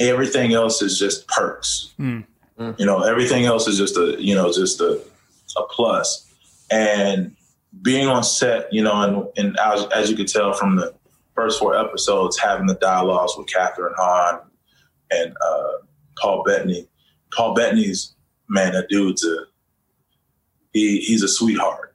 [0.00, 1.94] Everything else is just perks.
[2.00, 2.72] Mm-hmm.
[2.78, 5.00] You know, everything else is just a you know just a
[5.56, 6.26] a plus.
[6.70, 7.36] And
[7.82, 10.94] being on set, you know, and, and as, as you could tell from the
[11.34, 14.40] first four episodes, having the dialogues with Kathryn Hahn
[15.10, 15.72] and uh,
[16.18, 16.86] Paul Bettany.
[17.32, 18.14] Paul Bettany's
[18.48, 19.44] man, that dude's a
[20.72, 21.90] he, he's a sweetheart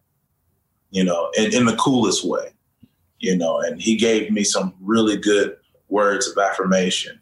[0.95, 2.53] you know, in, in the coolest way,
[3.19, 5.57] you know, and he gave me some really good
[5.89, 7.19] words of affirmation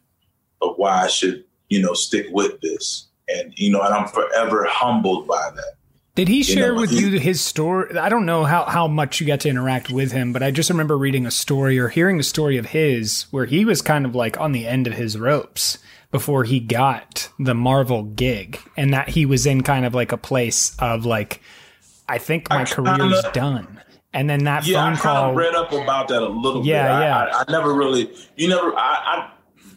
[0.63, 3.07] of why I should, you know, stick with this.
[3.27, 5.73] And, you know, and I'm forever humbled by that.
[6.15, 7.97] Did he share you know, with he, you his story?
[7.97, 10.69] I don't know how, how much you got to interact with him, but I just
[10.69, 14.13] remember reading a story or hearing a story of his where he was kind of
[14.13, 15.79] like on the end of his ropes
[16.11, 20.17] before he got the Marvel gig and that he was in kind of like a
[20.17, 21.41] place of like,
[22.07, 23.81] I think my I career's kinda, done.
[24.13, 25.33] And then that yeah, phone I call.
[25.33, 27.05] read up about that a little yeah, bit.
[27.05, 29.31] Yeah, I, I, never really, you never, I,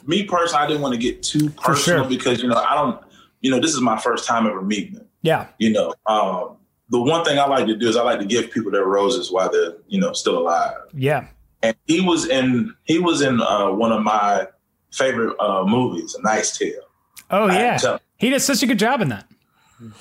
[0.07, 2.09] me personally, I didn't want to get too personal sure.
[2.09, 3.01] because, you know, I don't,
[3.40, 5.07] you know, this is my first time ever meeting them.
[5.23, 5.49] Yeah.
[5.59, 6.57] You know, um,
[6.88, 9.31] the one thing I like to do is I like to give people their roses
[9.31, 10.77] while they're, you know, still alive.
[10.95, 11.29] Yeah.
[11.62, 14.47] And he was in, he was in uh, one of my
[14.92, 16.81] favorite uh, movies, A Knight's Tale.
[17.31, 17.99] Oh, yeah.
[18.19, 19.27] He did such a good job in that.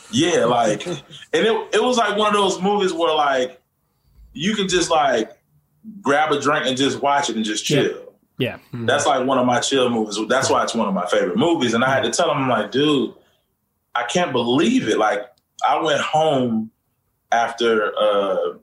[0.09, 3.61] Yeah, like, and it it was like one of those movies where like
[4.31, 5.37] you can just like
[6.01, 8.14] grab a drink and just watch it and just chill.
[8.37, 8.49] Yeah.
[8.49, 8.55] Yeah.
[8.73, 8.85] Mm-hmm.
[8.85, 10.17] That's like one of my chill movies.
[10.27, 11.73] That's why it's one of my favorite movies.
[11.73, 13.13] And I had to tell him, I'm like, dude,
[13.93, 14.97] I can't believe it.
[14.97, 15.21] Like,
[15.67, 16.71] I went home
[17.31, 18.57] after uh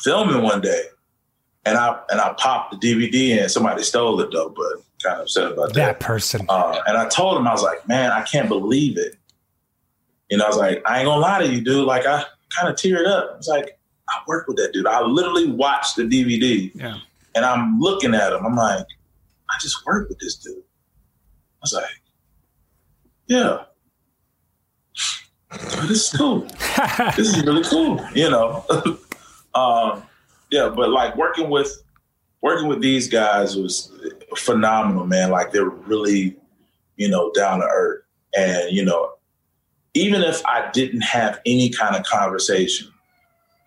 [0.00, 0.82] filming one day,
[1.64, 3.48] and I and I popped the DVD in.
[3.48, 5.74] Somebody stole it though, but kind of upset about that.
[5.74, 6.46] That person.
[6.48, 9.16] Uh, and I told him I was like, man, I can't believe it.
[10.30, 11.86] You know, I was like, I ain't gonna lie to you, dude.
[11.86, 12.24] Like I
[12.56, 13.30] kind of teared up.
[13.32, 14.86] I was like, I worked with that dude.
[14.86, 16.70] I literally watched the DVD.
[16.74, 16.98] Yeah.
[17.34, 18.44] And I'm looking at him.
[18.44, 18.86] I'm like,
[19.50, 20.56] I just worked with this dude.
[20.56, 21.84] I was like,
[23.26, 23.64] yeah.
[25.88, 26.40] This is cool.
[27.16, 28.64] this is really cool, you know.
[29.54, 30.02] um,
[30.50, 31.82] yeah, but like working with
[32.40, 33.92] working with these guys was
[34.36, 35.30] phenomenal, man.
[35.30, 36.36] Like they're really,
[36.96, 38.04] you know, down to earth.
[38.36, 39.14] And, you know,
[39.94, 42.88] even if I didn't have any kind of conversation,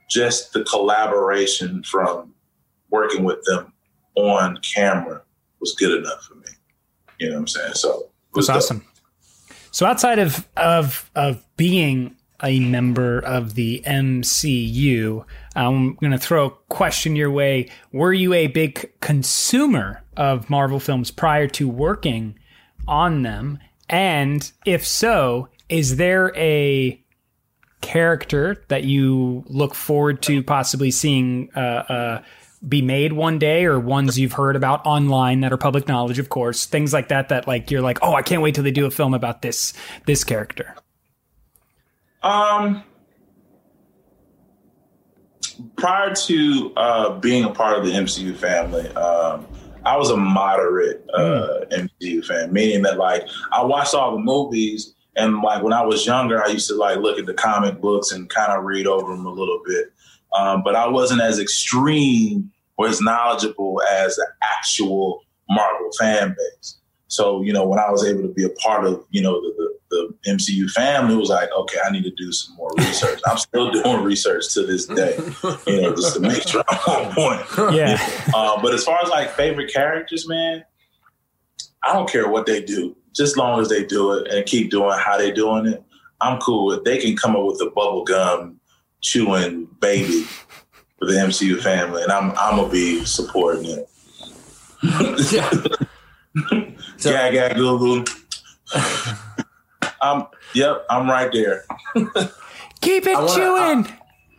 [0.09, 2.32] just the collaboration from
[2.93, 3.73] working with them
[4.15, 5.21] on camera
[5.59, 6.43] was good enough for me.
[7.19, 7.73] You know what I'm saying?
[7.73, 8.85] So was awesome.
[9.71, 15.25] So outside of of of being a member of the MCU,
[15.55, 17.69] I'm going to throw a question your way.
[17.91, 22.37] Were you a big consumer of Marvel films prior to working
[22.87, 23.59] on them?
[23.89, 27.01] And if so, is there a
[27.81, 32.23] character that you look forward to possibly seeing uh, uh,
[32.67, 36.29] be made one day or ones you've heard about online that are public knowledge of
[36.29, 38.85] course things like that that like you're like oh i can't wait till they do
[38.85, 39.73] a film about this
[40.05, 40.75] this character
[42.21, 42.83] um
[45.75, 49.45] prior to uh being a part of the mcu family um
[49.85, 51.89] i was a moderate uh mm.
[52.01, 56.05] mcu fan meaning that like i watched all the movies and like when I was
[56.05, 59.15] younger, I used to like look at the comic books and kind of read over
[59.15, 59.93] them a little bit.
[60.35, 66.77] Um, but I wasn't as extreme or as knowledgeable as the actual Marvel fan base.
[67.07, 69.77] So, you know, when I was able to be a part of, you know, the,
[69.89, 73.21] the, the MCU family, it was like, okay, I need to do some more research.
[73.27, 75.15] I'm still doing research to this day,
[75.67, 77.75] you know, just to make sure I'm on point.
[77.75, 77.97] Yeah.
[78.33, 80.63] Uh, but as far as like favorite characters, man,
[81.83, 84.97] I don't care what they do just long as they do it and keep doing
[84.97, 85.83] how they're doing it,
[86.21, 86.83] I'm cool with.
[86.83, 88.59] They can come up with a bubble gum
[89.01, 90.25] chewing baby
[91.03, 93.89] for the MCU family, and I'm I'm gonna be supporting it.
[95.31, 95.49] yeah.
[96.97, 98.05] so, gag, gag, Google.
[100.01, 101.65] I'm yep, I'm right there.
[102.81, 103.87] Keep it wanna, chewing.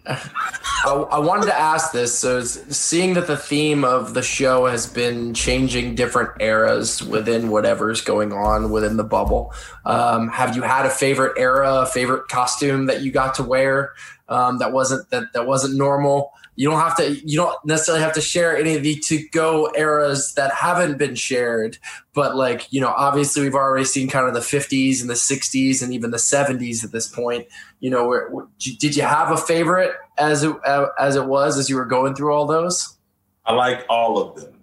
[0.06, 2.18] I, I, wanted to ask this.
[2.18, 8.02] So, seeing that the theme of the show has been changing different eras within whatever's
[8.02, 9.54] going on within the bubble,
[9.86, 13.94] um, have you had a favorite era, a favorite costume that you got to wear
[14.28, 16.32] um, that wasn't that that wasn't normal?
[16.56, 19.72] you don't have to you don't necessarily have to share any of the to go
[19.74, 21.78] eras that haven't been shared
[22.12, 25.82] but like you know obviously we've already seen kind of the 50s and the 60s
[25.82, 27.46] and even the 70s at this point.
[27.80, 31.58] You know where, where, did you have a favorite as it uh, as it was
[31.58, 32.96] as you were going through all those?
[33.44, 34.54] I like all of them.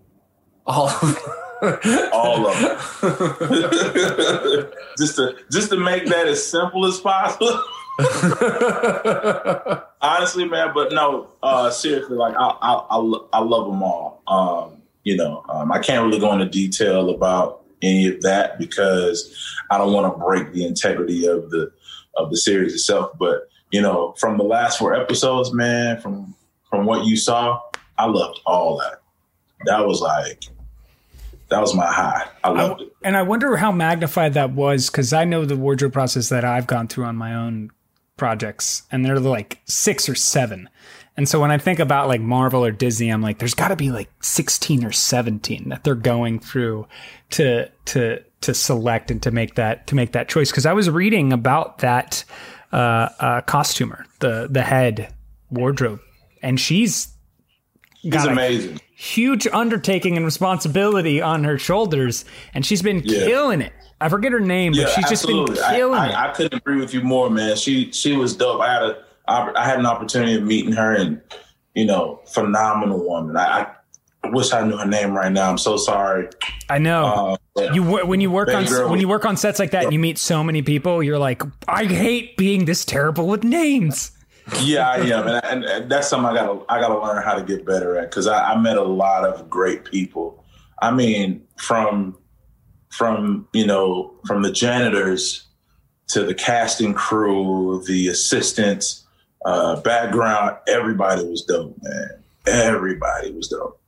[0.65, 2.09] All of them.
[2.13, 2.77] All of them.
[4.97, 7.63] Just to just to make that as simple as possible
[10.01, 14.21] Honestly, man, but no, uh, seriously, like I, I, I, I love them all.
[14.27, 19.35] Um, you know, um, I can't really go into detail about any of that because
[19.69, 21.71] I don't want to break the integrity of the
[22.15, 23.11] of the series itself.
[23.17, 26.35] But you know, from the last four episodes, man, from
[26.69, 27.61] from what you saw,
[27.97, 29.01] I loved all that.
[29.65, 30.43] That was like
[31.49, 32.27] that was my high.
[32.43, 32.95] I loved I, it.
[33.03, 36.67] And I wonder how magnified that was because I know the wardrobe process that I've
[36.67, 37.71] gone through on my own
[38.21, 40.69] projects and they're like six or seven.
[41.17, 43.75] And so when I think about like Marvel or Disney, I'm like, there's got to
[43.75, 46.85] be like 16 or 17 that they're going through
[47.31, 50.51] to to to select and to make that to make that choice.
[50.51, 52.23] Because I was reading about that
[52.71, 55.11] uh, uh, costumer, the the head
[55.49, 55.99] wardrobe,
[56.43, 57.07] and she's
[58.09, 58.79] got amazing.
[58.95, 63.25] huge undertaking and responsibility on her shoulders, and she's been yeah.
[63.25, 63.73] killing it.
[63.99, 65.55] I forget her name, yeah, but she's absolutely.
[65.55, 66.13] just been killing I, it.
[66.13, 67.55] I, I, couldn't agree with you more, man.
[67.55, 68.61] She she was dope.
[68.61, 71.21] I had a I had an opportunity of meeting her, and
[71.75, 73.37] you know, phenomenal woman.
[73.37, 73.67] I,
[74.23, 75.49] I wish I knew her name right now.
[75.49, 76.29] I'm so sorry.
[76.69, 77.37] I know.
[77.55, 79.93] Uh, you when you work on girl, when you work on sets like that, and
[79.93, 81.01] you meet so many people.
[81.01, 84.11] You're like, I hate being this terrible with names.
[84.61, 87.65] Yeah, I am, and, and, that's something I gotta I gotta learn how to get
[87.65, 90.43] better at because I, I met a lot of great people.
[90.81, 92.17] I mean, from
[92.89, 95.47] from you know from the janitors
[96.11, 99.05] to the casting crew, the assistants,
[99.45, 100.57] uh, background.
[100.67, 102.23] Everybody was dope, man.
[102.45, 103.79] Everybody was dope.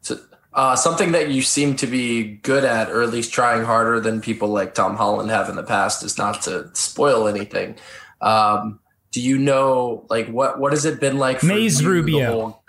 [0.00, 0.18] So,
[0.54, 4.20] uh, something that you seem to be good at, or at least trying harder than
[4.20, 7.76] people like Tom Holland have in the past, is not to spoil anything.
[8.20, 8.80] Um,
[9.12, 11.40] do you know like what what has it been like?
[11.40, 12.30] For Maze you, the Rubio.
[12.32, 12.62] whole-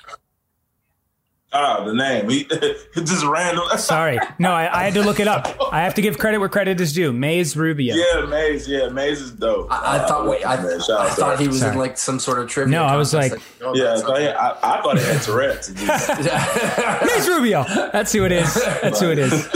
[1.54, 2.30] Ah, the name.
[2.30, 2.43] He,
[2.95, 3.63] just random.
[3.78, 5.47] Sorry, no, I, I had to look it up.
[5.71, 7.13] I have to give credit where credit is due.
[7.13, 7.95] Maze Rubio.
[7.95, 8.67] Yeah, Maze.
[8.67, 9.71] Yeah, Maze is dope.
[9.71, 11.71] I, I thought wait, I, Man, shout I thought he was Sorry.
[11.71, 12.71] in like some sort of trivia.
[12.71, 13.36] No, I was contest.
[13.62, 15.69] like- I Yeah, about so yeah, I, I thought it had Tourette's.
[17.15, 17.63] Maze Rubio.
[17.93, 18.54] That's who it is.
[18.82, 19.47] That's who it is.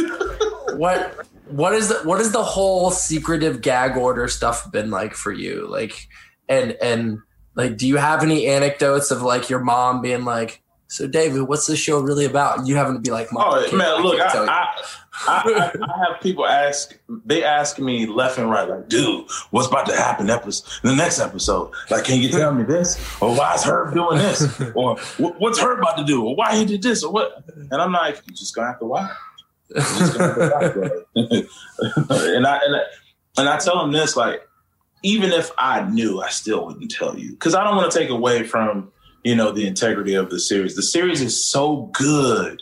[0.78, 5.34] what what is the what is the whole secretive gag order stuff been like for
[5.34, 6.08] you like
[6.50, 7.20] and and
[7.56, 11.68] like do you have any anecdotes of like your mom being like so david what's
[11.68, 14.34] this show really about and you having to be like mom Oh man, look, I,
[14.34, 14.76] you." I,
[15.28, 16.98] I, I, I have people ask.
[17.26, 21.20] They ask me left and right, like, "Dude, what's about to happen episode, the next
[21.20, 21.72] episode?
[21.90, 22.98] Like, can you tell me this?
[23.22, 24.62] Or why is Herb doing this?
[24.76, 26.26] Or what's Herb about to do?
[26.26, 27.04] Or why he did this?
[27.04, 29.12] Or what?" And I'm like, "You just gonna have to watch."
[29.70, 31.42] You just gonna have to watch, bro."
[32.36, 32.82] and I and I,
[33.38, 34.48] and I tell them this, like,
[35.04, 38.10] even if I knew, I still wouldn't tell you because I don't want to take
[38.10, 38.92] away from
[39.24, 40.76] you know the integrity of the series.
[40.76, 42.62] The series is so good.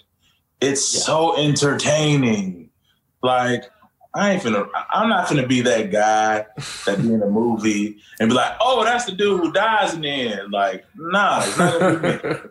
[0.62, 1.02] It's Yeah.
[1.02, 2.70] so entertaining.
[3.24, 3.64] Like
[4.16, 4.68] I ain't finna.
[4.92, 6.46] I'm not finna be that guy
[6.86, 10.02] that be in a movie and be like, "Oh, that's the dude who dies in
[10.02, 12.36] the end." Like, nah, it's not gonna be me.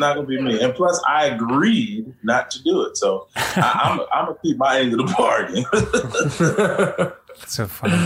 [0.00, 0.60] Not gonna be me.
[0.60, 4.80] And plus, I agreed not to do it, so I, I'm I'm gonna keep my
[4.80, 5.64] end of the bargain.
[7.46, 7.96] So funny.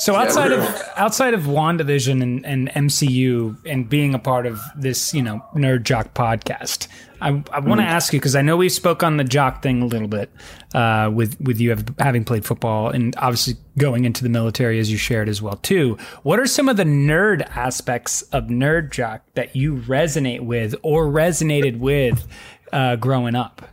[0.00, 0.66] So outside really.
[0.66, 5.44] of outside of WandaVision and, and MCU and being a part of this, you know,
[5.54, 6.88] Nerd Jock podcast,
[7.20, 7.68] I, I Mm-hmm.
[7.68, 10.08] want to ask you because I know we spoke on the jock thing a little
[10.08, 10.30] bit
[10.74, 14.90] uh, with with you have, having played football and obviously going into the military as
[14.90, 15.98] you shared as well too.
[16.22, 21.06] What are some of the nerd aspects of Nerd Jock that you resonate with or
[21.08, 22.26] resonated with
[22.72, 23.68] uh, growing up?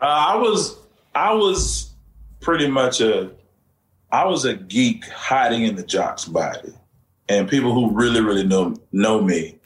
[0.00, 0.74] Uh, I was
[1.14, 1.90] I was
[2.40, 3.30] pretty much a
[4.12, 6.72] I was a geek hiding in the jock's body,
[7.28, 9.58] and people who really really know know me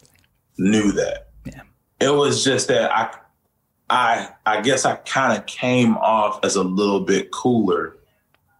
[0.58, 1.28] knew that.
[1.44, 1.62] Yeah.
[2.00, 3.14] It was just that I
[3.88, 7.96] I I guess I kind of came off as a little bit cooler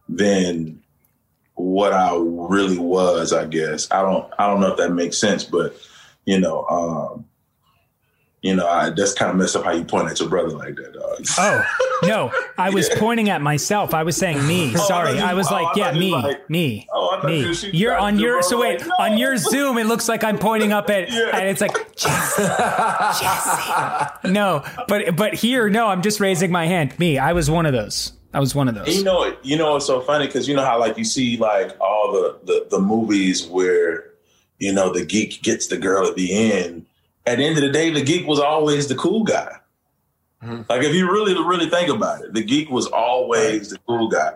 [0.08, 0.82] than
[1.54, 3.32] what I really was.
[3.32, 5.76] I guess I don't I don't know if that makes sense, but
[6.24, 6.64] you know.
[6.66, 7.26] um
[8.42, 10.74] you know, I, that's kind of messed up how you point at your brother like
[10.76, 11.24] that, dog.
[11.38, 11.64] Oh
[12.06, 13.92] no, I was pointing at myself.
[13.92, 14.70] I was saying me.
[14.76, 17.20] Oh, I Sorry, thought you- I was oh, like, I yeah, me, like- me, Oh,
[17.26, 17.40] me.
[17.46, 19.76] You You're on your so wait like, on your Zoom.
[19.76, 21.36] It looks like I'm pointing up at, Yeah.
[21.36, 22.42] and it's like Jesse,
[23.20, 24.32] Jesse.
[24.32, 26.98] No, but but here, no, I'm just raising my hand.
[26.98, 28.12] Me, I was one of those.
[28.32, 29.04] I was one of And you those.
[29.04, 32.12] know, you know, it's so funny because you know how like you see like all
[32.12, 34.04] the, the the movies where
[34.58, 36.86] you know the geek gets the girl at the end.
[37.30, 39.52] At the end of the day, the geek was always the cool guy.
[40.42, 40.68] Mhm.
[40.68, 44.32] Like if you really really think about it, the geek was always the cool guy.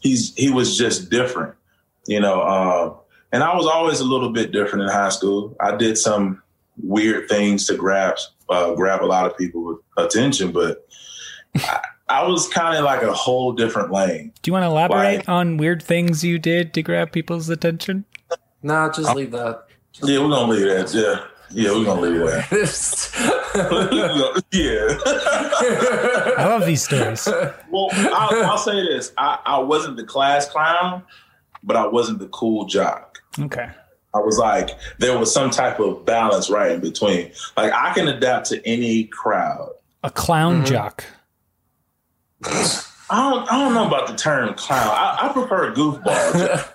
[0.00, 1.54] He's he was just different,
[2.06, 2.42] you know.
[2.42, 2.94] Um,
[3.32, 5.56] and I was always a little bit different in high school.
[5.60, 6.40] I did some
[6.82, 8.16] weird things to grab
[8.48, 10.86] uh, grab a lot of people's attention, but
[11.56, 14.32] I, I was kind of like a whole different lane.
[14.42, 18.04] Do you want to elaborate on weird things you did to grab people's attention?
[18.62, 19.64] nah just leave that
[20.02, 20.92] Yeah, we're gonna leave that.
[20.94, 21.24] Yeah,
[21.56, 22.46] yeah, we're gonna leave that.
[24.52, 24.98] yeah.
[26.38, 27.26] I love these stories.
[27.70, 31.02] well, I'll, I'll say this: I, I wasn't the class clown,
[31.62, 33.18] but I wasn't the cool jock.
[33.38, 33.68] Okay.
[34.14, 37.32] I was like, there was some type of balance right in between.
[37.56, 39.70] Like I can adapt to any crowd.
[40.02, 40.64] A clown Mm-hmm.
[40.66, 41.04] jock.
[42.44, 44.86] I don't, I don't know about the term clown.
[44.88, 46.48] I, I prefer goofball.
[46.48, 46.72] jock.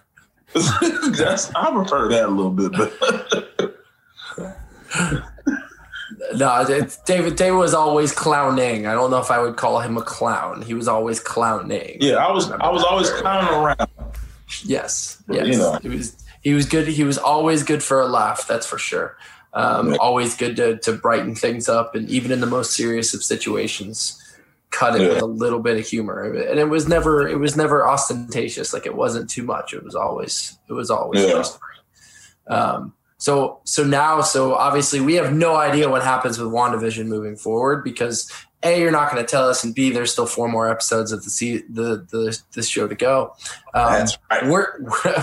[1.18, 3.71] That's, I prefer that a little bit, but
[6.34, 9.98] no it's, david david was always clowning i don't know if i would call him
[9.98, 13.90] a clown he was always clowning yeah, I was I was always clowning around.
[14.66, 15.48] Yes, yes.
[15.48, 15.80] you know.
[15.82, 16.88] He was he was good.
[16.88, 18.48] He was always good for a laugh.
[18.48, 19.16] That's for sure.
[19.54, 23.24] Um, always good to to brighten things up, and even in the most serious of
[23.24, 24.22] situations,
[24.70, 25.10] cut it Yeah.
[25.14, 26.24] with a little bit of humor.
[26.24, 28.74] And it was never it was never ostentatious.
[28.74, 29.74] Like it wasn't too much.
[29.74, 31.32] It was always it was always Yeah.
[31.34, 31.60] just.
[32.48, 37.36] Um, so so now so obviously we have no idea what happens with WandaVision moving
[37.36, 38.32] forward because
[38.64, 41.24] a you're not going to tell us and b there's still four more episodes of
[41.24, 43.36] the se- the the this show to go.
[43.76, 44.48] Um, That's right.
[44.48, 44.80] where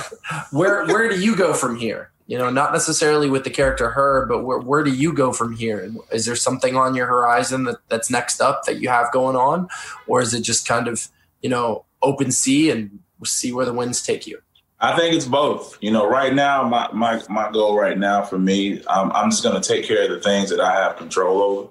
[0.53, 2.13] where where do you go from here?
[2.29, 5.57] You know, not necessarily with the character her, but where where do you go from
[5.57, 5.93] here?
[6.13, 9.69] Is there something on your horizon that that's next up that you have going on,
[10.07, 11.09] or is it just kind of
[11.43, 14.41] you know open sea and see where the winds take you?
[14.81, 15.77] I think it's both.
[15.81, 19.43] You know, right now, my my my goal right now for me, um, I'm just
[19.43, 21.69] going to take care of the things that I have control over,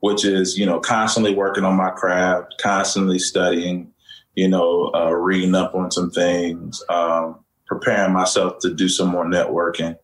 [0.00, 3.92] which is you know constantly working on my craft, constantly studying,
[4.34, 9.26] you know, uh, reading up on some things, um, preparing myself to do some more
[9.26, 9.98] networking,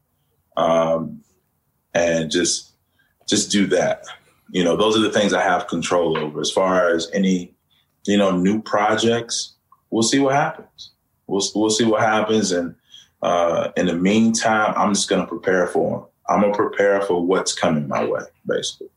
[0.59, 1.23] um,
[1.95, 2.75] and just
[3.27, 4.05] just do that.
[4.51, 6.43] You know, those are the things I have control over.
[6.43, 7.55] As far as any,
[8.07, 9.55] you know, new projects,
[9.91, 10.94] we'll see what happens.
[11.27, 12.75] We'll we'll see what happens, and
[13.23, 16.07] uh, in the meantime, I'm just gonna prepare for them.
[16.29, 18.89] I'm gonna prepare for what's coming my way, basically.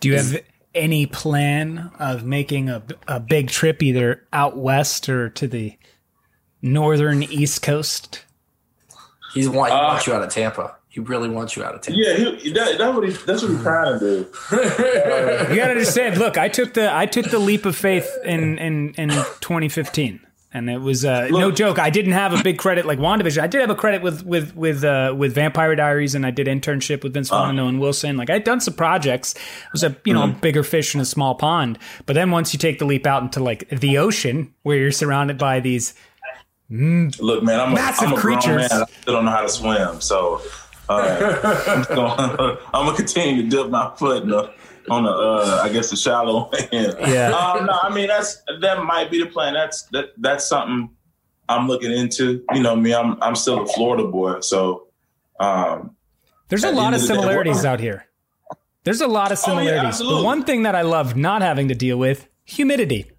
[0.00, 0.42] Do you have
[0.74, 5.74] any plan of making a, a big trip either out west or to the
[6.60, 8.24] northern east coast?
[9.32, 10.76] He's want, he Uh, wants you out of Tampa.
[10.88, 12.00] He really wants you out of Tampa.
[12.00, 14.30] Yeah, he, that, that what he, that's what he's trying to do.
[14.50, 16.16] You gotta understand.
[16.18, 20.20] Look, I took the I took the leap of faith in in in 2015,
[20.52, 21.78] and it was uh, no joke.
[21.78, 23.42] I didn't have a big credit like WandaVision.
[23.42, 26.46] I did have a credit with with with uh, with Vampire Diaries, and I did
[26.46, 28.16] internship with Vince Vaughn and Wilson.
[28.16, 29.34] Like I'd done some projects.
[29.34, 31.78] It was a you know a bigger fish in a small pond.
[32.06, 35.38] But then once you take the leap out into like the ocean, where you're surrounded
[35.38, 35.94] by these
[36.68, 38.70] Look, man, I'm a, Massive I'm a creatures.
[38.70, 38.82] man.
[38.82, 40.42] I still don't know how to swim, so
[40.88, 44.52] uh, I'm, gonna, I'm gonna continue to dip my foot in the,
[44.90, 46.96] on the, uh, I guess, the shallow end.
[47.00, 47.30] Yeah.
[47.30, 49.54] Um, no, I mean that's that might be the plan.
[49.54, 50.90] That's that that's something
[51.48, 52.44] I'm looking into.
[52.52, 54.88] You know, me, I'm I'm still a Florida boy, so
[55.40, 55.96] um,
[56.48, 58.06] There's a lot of the day, similarities out here.
[58.84, 59.98] There's a lot of Oh, yeah, similarities.
[59.98, 63.10] the one thing that I love not having to deal with humidity.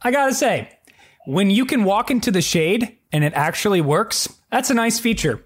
[0.00, 0.70] I gotta say,
[1.26, 5.44] when you can walk into the shade and it actually works, that's a nice feature.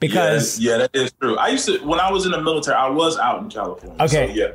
[0.00, 1.36] Because yeah, yeah, that is true.
[1.36, 3.96] I used to when I was in the military, I was out in California.
[4.04, 4.28] Okay.
[4.28, 4.48] so, yeah,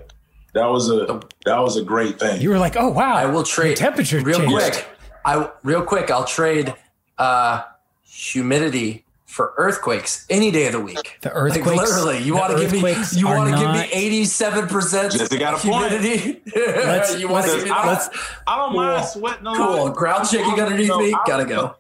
[0.54, 2.42] that was a that was a great thing.
[2.42, 4.54] you were like, oh wow, I will trade temperature real changed.
[4.54, 4.88] quick.
[5.26, 6.12] I real quick.
[6.12, 6.74] I'll trade
[7.18, 7.64] uh,
[8.04, 11.18] humidity for earthquakes any day of the week.
[11.22, 12.80] The earthquakes- like literally, you want to give me
[13.20, 16.42] you want to give me eighty-seven percent Jesse got a humidity.
[16.56, 17.88] Let's- you want to let's- give me that?
[17.88, 18.10] let's-
[18.46, 19.86] I don't mind sweating cool.
[19.86, 19.96] lot.
[19.96, 21.14] Ground shaking underneath No, me.
[21.14, 21.76] I- Gotta go.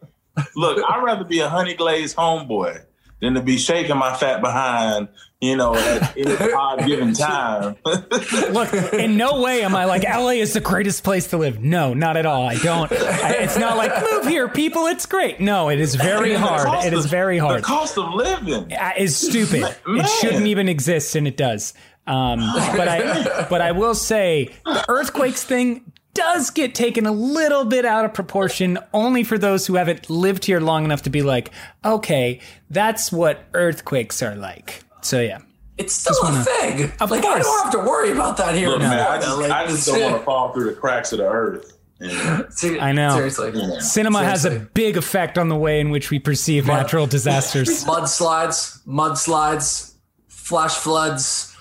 [0.55, 2.83] Look, I'd rather be a honey glazed homeboy
[3.23, 5.07] than to be shaking my fat behind,
[5.41, 7.75] you know, at any odd given time.
[7.85, 11.59] Look, in no way am I like LA is the greatest place to live.
[11.61, 12.47] No, not at all.
[12.47, 12.91] I don't.
[12.91, 14.85] I, it's not like move here, people.
[14.87, 15.39] It's great.
[15.39, 16.65] No, it is very hard.
[16.67, 17.59] cost It is of- very hard.
[17.61, 18.71] The cost of living.
[18.73, 19.61] uh, is stupid.
[19.87, 20.05] Man.
[20.05, 21.73] It shouldn't even exist, and it does.
[22.05, 22.39] Um,
[22.75, 27.85] but I, but I will say, the earthquakes thing does get taken a little bit
[27.85, 31.51] out of proportion, only for those who haven't lived here long enough to be like,
[31.83, 32.39] okay,
[32.69, 34.83] that's what earthquakes are like.
[35.01, 35.39] So yeah,
[35.77, 36.91] It's still a thing.
[36.99, 38.69] Of like I don't have to worry about that here.
[38.69, 41.11] Look, in man, I just, Like, I just don't want to fall through the cracks
[41.11, 41.77] of the earth.
[41.99, 43.15] And, I know.
[43.15, 43.79] Seriously.
[43.81, 47.67] cinema has a big effect on the way in which we perceive natural disasters.
[47.85, 49.93] mudslides, mudslides,
[50.27, 51.55] flash floods,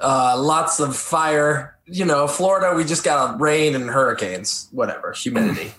[0.00, 1.71] uh, lots of fire.
[1.86, 5.72] You know, Florida, we just got rain and hurricanes, whatever, humidity,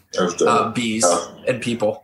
[0.45, 1.05] uh, bees
[1.47, 2.03] and people,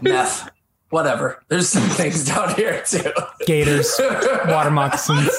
[0.00, 0.48] meth,
[0.90, 1.42] whatever.
[1.48, 3.12] There's some things down here too.
[3.46, 4.00] Gators,
[4.46, 5.30] water moccasins.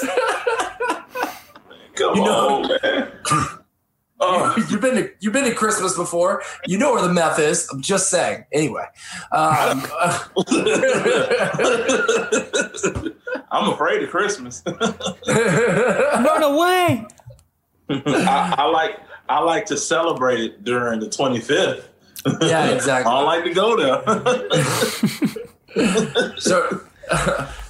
[1.95, 3.11] come you know- on, man.
[4.23, 6.43] Oh, you've been to you've been to Christmas before.
[6.67, 7.67] You know where the meth is.
[7.73, 8.45] I'm just saying.
[8.51, 8.85] Anyway,
[9.31, 9.83] um,
[13.51, 14.61] I'm afraid of Christmas.
[14.67, 17.07] Run away!
[18.05, 21.85] I, I like I like to celebrate it during the 25th.
[22.41, 23.11] yeah, I exactly.
[23.11, 24.01] don't like to go there.
[26.37, 26.81] So,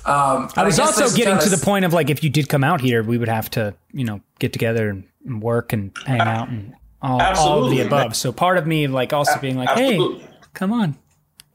[0.05, 2.49] um, I was guess also getting kinda to the point of like, if you did
[2.49, 5.91] come out here, we would have to, you know, get together and, and work and
[6.05, 8.15] hang out and all, all of the above.
[8.15, 9.99] So part of me, like, also being like, hey,
[10.53, 10.97] come on,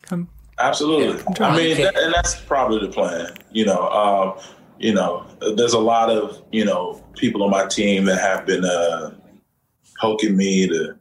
[0.03, 0.29] come.
[0.59, 1.21] Absolutely.
[1.35, 1.55] trying.
[1.55, 3.35] I mean, that, and that's probably the plan.
[3.51, 4.39] You know, um,
[4.79, 8.65] you know, there's a lot of you know people on my team that have been
[8.65, 9.15] uh,
[10.01, 10.99] poking me to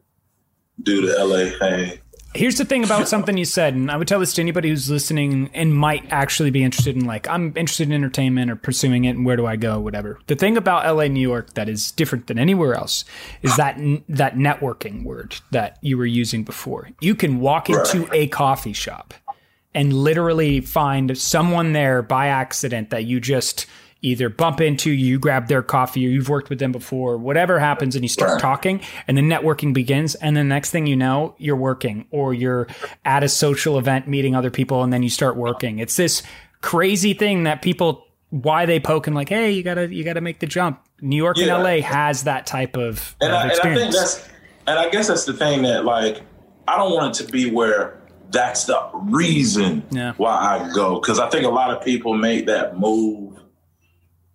[0.84, 2.00] do the LA thing.
[2.34, 4.90] Here's the thing about something you said, and I would tell this to anybody who's
[4.90, 9.12] listening and might actually be interested in, like, I'm interested in entertainment or pursuing it,
[9.12, 10.20] and where do I go, whatever.
[10.28, 13.06] The thing about LA, New York, that is different than anywhere else
[13.42, 13.78] is that
[14.10, 16.90] that networking word that you were using before.
[17.00, 19.14] You can walk into a coffee shop
[19.76, 23.68] and literally find someone there by accident that you just
[24.02, 27.96] either bump into, you grab their coffee, or you've worked with them before, whatever happens,
[27.96, 30.14] and you start talking, and then networking begins.
[30.16, 32.68] And the next thing you know, you're working or you're
[33.04, 35.80] at a social event meeting other people, and then you start working.
[35.80, 36.22] It's this
[36.62, 40.40] crazy thing that people why they poke and like, hey, you gotta you gotta make
[40.40, 40.82] the jump.
[41.02, 41.56] New York Yeah.
[41.56, 43.82] and LA has that type of, And of I, and I experience.
[43.82, 44.30] think that's,
[44.68, 46.22] and I guess that's the thing that like,
[46.68, 47.98] I don't want it to be where
[48.32, 50.14] that's the reason Yeah.
[50.18, 51.00] why I go.
[51.00, 53.40] Cause I think a lot of people make that move,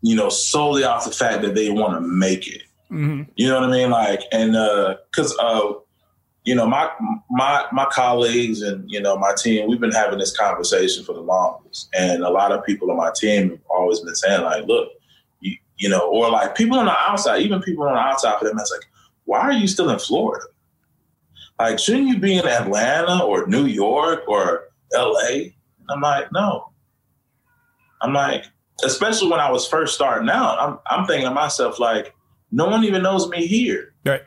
[0.02, 2.62] you know, solely off the fact that they want to make it.
[2.90, 3.28] Mhm.
[3.36, 3.90] You know what I mean?
[3.90, 5.72] Like, and uh, cause uh,
[6.44, 6.90] you know, my
[7.30, 11.20] my my colleagues and you know my team, we've been having this conversation for the
[11.20, 14.88] longest, and a lot of people on my team have always been saying like, look,
[15.40, 18.46] you, you know, or like people on the outside, even people on the outside for
[18.46, 18.88] them, it's like,
[19.26, 20.46] why are you still in Florida?
[21.60, 25.50] Like, shouldn't you be in Atlanta or New York or LA?
[25.90, 26.72] I'm like, no.
[28.00, 28.46] I'm like,
[28.82, 32.14] especially when I was first starting out, I'm I'm thinking to myself like,
[32.50, 33.92] no one even knows me here.
[34.06, 34.22] Right.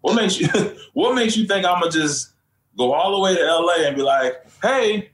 [0.00, 0.48] What makes you
[0.94, 2.32] what makes you think I'm gonna just
[2.78, 5.10] go all the way to LA and be like, hey,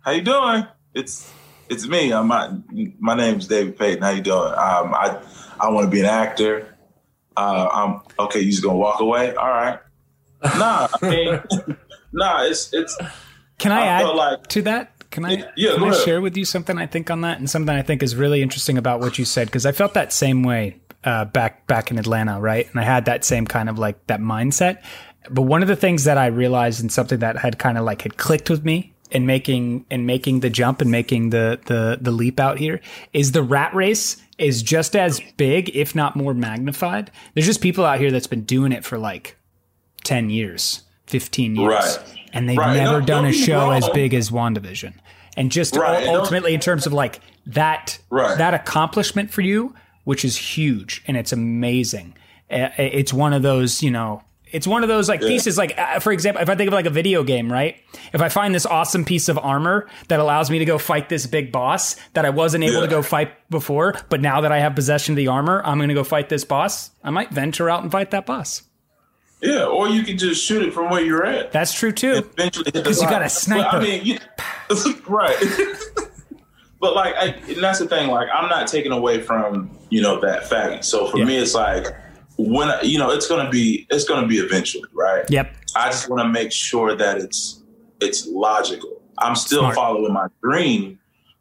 [0.00, 0.66] how you doing?
[0.92, 1.32] It's
[1.68, 2.12] it's me.
[2.12, 2.50] I'm my
[2.98, 4.02] my name's David Payton.
[4.02, 4.54] How you doing?
[4.54, 5.22] Um, I
[5.60, 6.76] I want to be an actor.
[7.36, 8.40] Uh, I'm okay.
[8.40, 9.36] You just gonna walk away?
[9.36, 9.78] All right.
[10.42, 11.42] Nah, I mean,
[12.12, 12.42] nah.
[12.44, 12.96] It's it's.
[13.58, 14.92] Can I, I add like- to that?
[15.10, 16.04] Can I, Yeah, can I ahead.
[16.04, 18.78] share with you something I think on that and something I think is really interesting
[18.78, 19.48] about what you said?
[19.48, 22.68] Because I felt that same way uh, back back in Atlanta, right?
[22.70, 24.80] And I had that same kind of like that mindset.
[25.28, 28.02] But one of the things that I realized and something that had kind of like
[28.02, 32.12] had clicked with me in making in making the jump and making the the the
[32.12, 32.80] leap out here
[33.12, 37.10] is the rat race is just as big, if not more magnified.
[37.34, 39.36] There's just people out here that's been doing it for like
[40.10, 41.68] 10 years, 15 years.
[41.68, 41.98] Right.
[42.32, 42.76] And they've Right.
[42.76, 44.92] never Don't- done a show as big as WandaVision.
[45.36, 45.88] And just Right.
[45.88, 49.72] ul- And don't- ultimately, in terms of like that, that accomplishment for you,
[50.04, 52.14] which is huge and it's amazing.
[52.50, 55.56] It's one of those, you know, it's one of those like pieces.
[55.56, 57.76] Like, uh, for example, if I think of like a video game, right?
[58.12, 61.24] If I find this awesome piece of armor that allows me to go fight this
[61.26, 64.74] big boss that I wasn't able to go fight before, but now that I have
[64.74, 66.90] possession of the armor, I'm going to go fight this boss.
[67.04, 68.62] I might venture out and fight that boss.
[69.42, 71.50] Yeah, or you can just shoot it from where you're at.
[71.52, 72.12] That's true too.
[72.12, 73.68] eventually hit the 'Cause you got a sniper.
[73.72, 74.18] But, I mean, you,
[75.08, 75.36] right.
[76.80, 78.10] but like, I, and that's the thing.
[78.10, 80.84] Like, I'm not taking away from you know that fact.
[80.84, 81.24] So for Yeah.
[81.24, 81.86] me, it's like
[82.36, 85.24] when I- you know it's gonna be it's gonna be eventually, right?
[85.30, 85.54] Yep.
[85.76, 87.62] I just want to make sure that it's
[88.00, 89.00] it's logical.
[89.18, 89.74] I'm still Smart.
[89.74, 90.98] following my dream,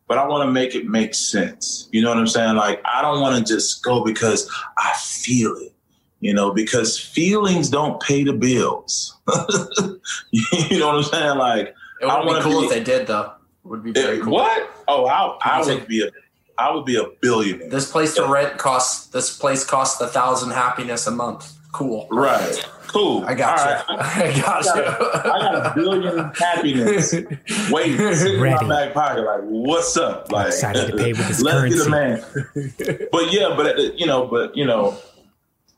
[0.08, 1.88] but I want to make it make sense.
[1.92, 2.56] You know what I'm saying?
[2.56, 5.74] Like I don't want to just go because I feel it.
[6.22, 9.16] You know, because feelings don't pay the bills.
[10.32, 11.38] you know what I'm saying?
[11.38, 11.68] Like
[12.02, 13.34] It would I be wanna cool be- if they did, though.
[13.64, 14.34] It would be very it- cool.
[14.34, 14.70] what?
[14.88, 16.10] Oh, I, I People would be a
[16.58, 17.70] I would be a billionaire.
[17.70, 19.08] This place to rent costs.
[19.08, 21.54] This place costs a thousand happiness a month.
[21.72, 22.08] Cool.
[22.12, 22.66] right.
[22.88, 23.24] Cool.
[23.26, 23.72] I got All you.
[24.02, 24.36] right.
[24.36, 24.84] I got I you.
[24.84, 27.14] got a billion happiness
[27.72, 29.24] waiting in my back pocket.
[29.24, 30.32] Like, what's up?
[30.32, 31.78] Like, I excited to pay with this let's currency.
[31.78, 33.10] get a man.
[33.12, 34.98] but yeah, but you know, but you know,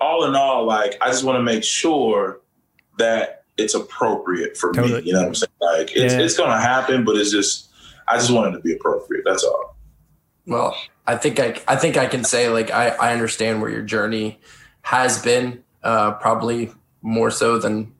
[0.01, 2.41] all in all, like, I just want to make sure
[2.97, 5.01] that it's appropriate for Totally.
[5.01, 5.07] me.
[5.07, 5.51] You know what I'm saying?
[5.61, 6.19] Like, it's Yeah.
[6.21, 7.69] it's gonna happen, but it's just,
[8.07, 9.23] I just want it to be appropriate.
[9.25, 9.77] That's all.
[10.47, 10.75] Well,
[11.05, 14.39] I think I, I think I can say like I, I understand where your journey
[14.81, 16.71] has been, uh, probably
[17.03, 17.93] more so than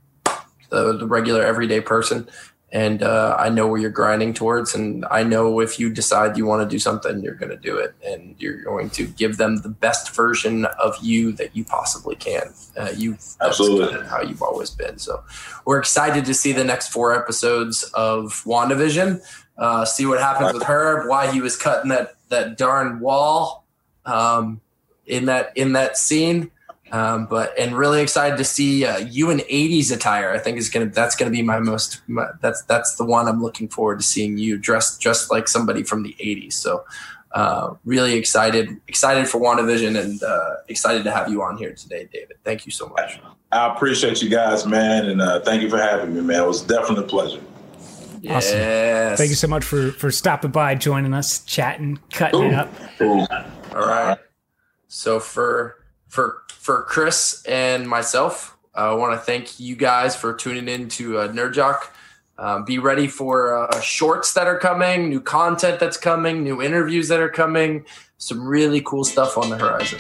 [0.70, 2.28] the, the regular everyday person.
[2.74, 6.46] And uh, I know where you're grinding towards, and I know if you decide you
[6.46, 9.58] want to do something, you're going to do it, and you're going to give them
[9.58, 12.54] the best version of you that you possibly can.
[12.78, 14.98] Uh, you absolutely kind of how you've always been.
[15.00, 15.22] So
[15.66, 19.22] we're excited to see the next four episodes of WandaVision.
[19.58, 23.66] Uh, see what happens with Herb, why he was cutting that that darn wall
[24.06, 24.62] um,
[25.06, 26.52] in that in that scene.
[26.92, 30.32] Um, but and really excited to see uh, you in '80s attire.
[30.32, 33.42] I think is gonna that's gonna be my most my, that's that's the one I'm
[33.42, 36.54] looking forward to seeing you dressed dressed like somebody from the '80s.
[36.54, 36.84] So
[37.34, 42.10] uh, really excited excited for WandaVision and uh, excited to have you on here today,
[42.12, 42.38] David.
[42.44, 43.20] Thank you so much.
[43.54, 46.44] I appreciate you guys, man, and uh, thank you for having me, man.
[46.44, 47.42] It was definitely a pleasure.
[48.30, 48.58] Awesome.
[48.58, 49.18] Yes.
[49.18, 52.70] Thank you so much for for stopping by, joining us, chatting, cutting it up.
[52.98, 53.28] Cool.
[53.74, 54.18] All right.
[54.88, 55.81] So for
[56.12, 61.20] for for Chris and myself, I want to thank you guys for tuning in to
[61.20, 61.96] uh, Nerd Jock.
[62.38, 67.08] Um, be ready for uh, shorts that are coming, new content that's coming, new interviews
[67.08, 67.86] that are coming,
[68.18, 70.00] some really cool stuff on the horizon.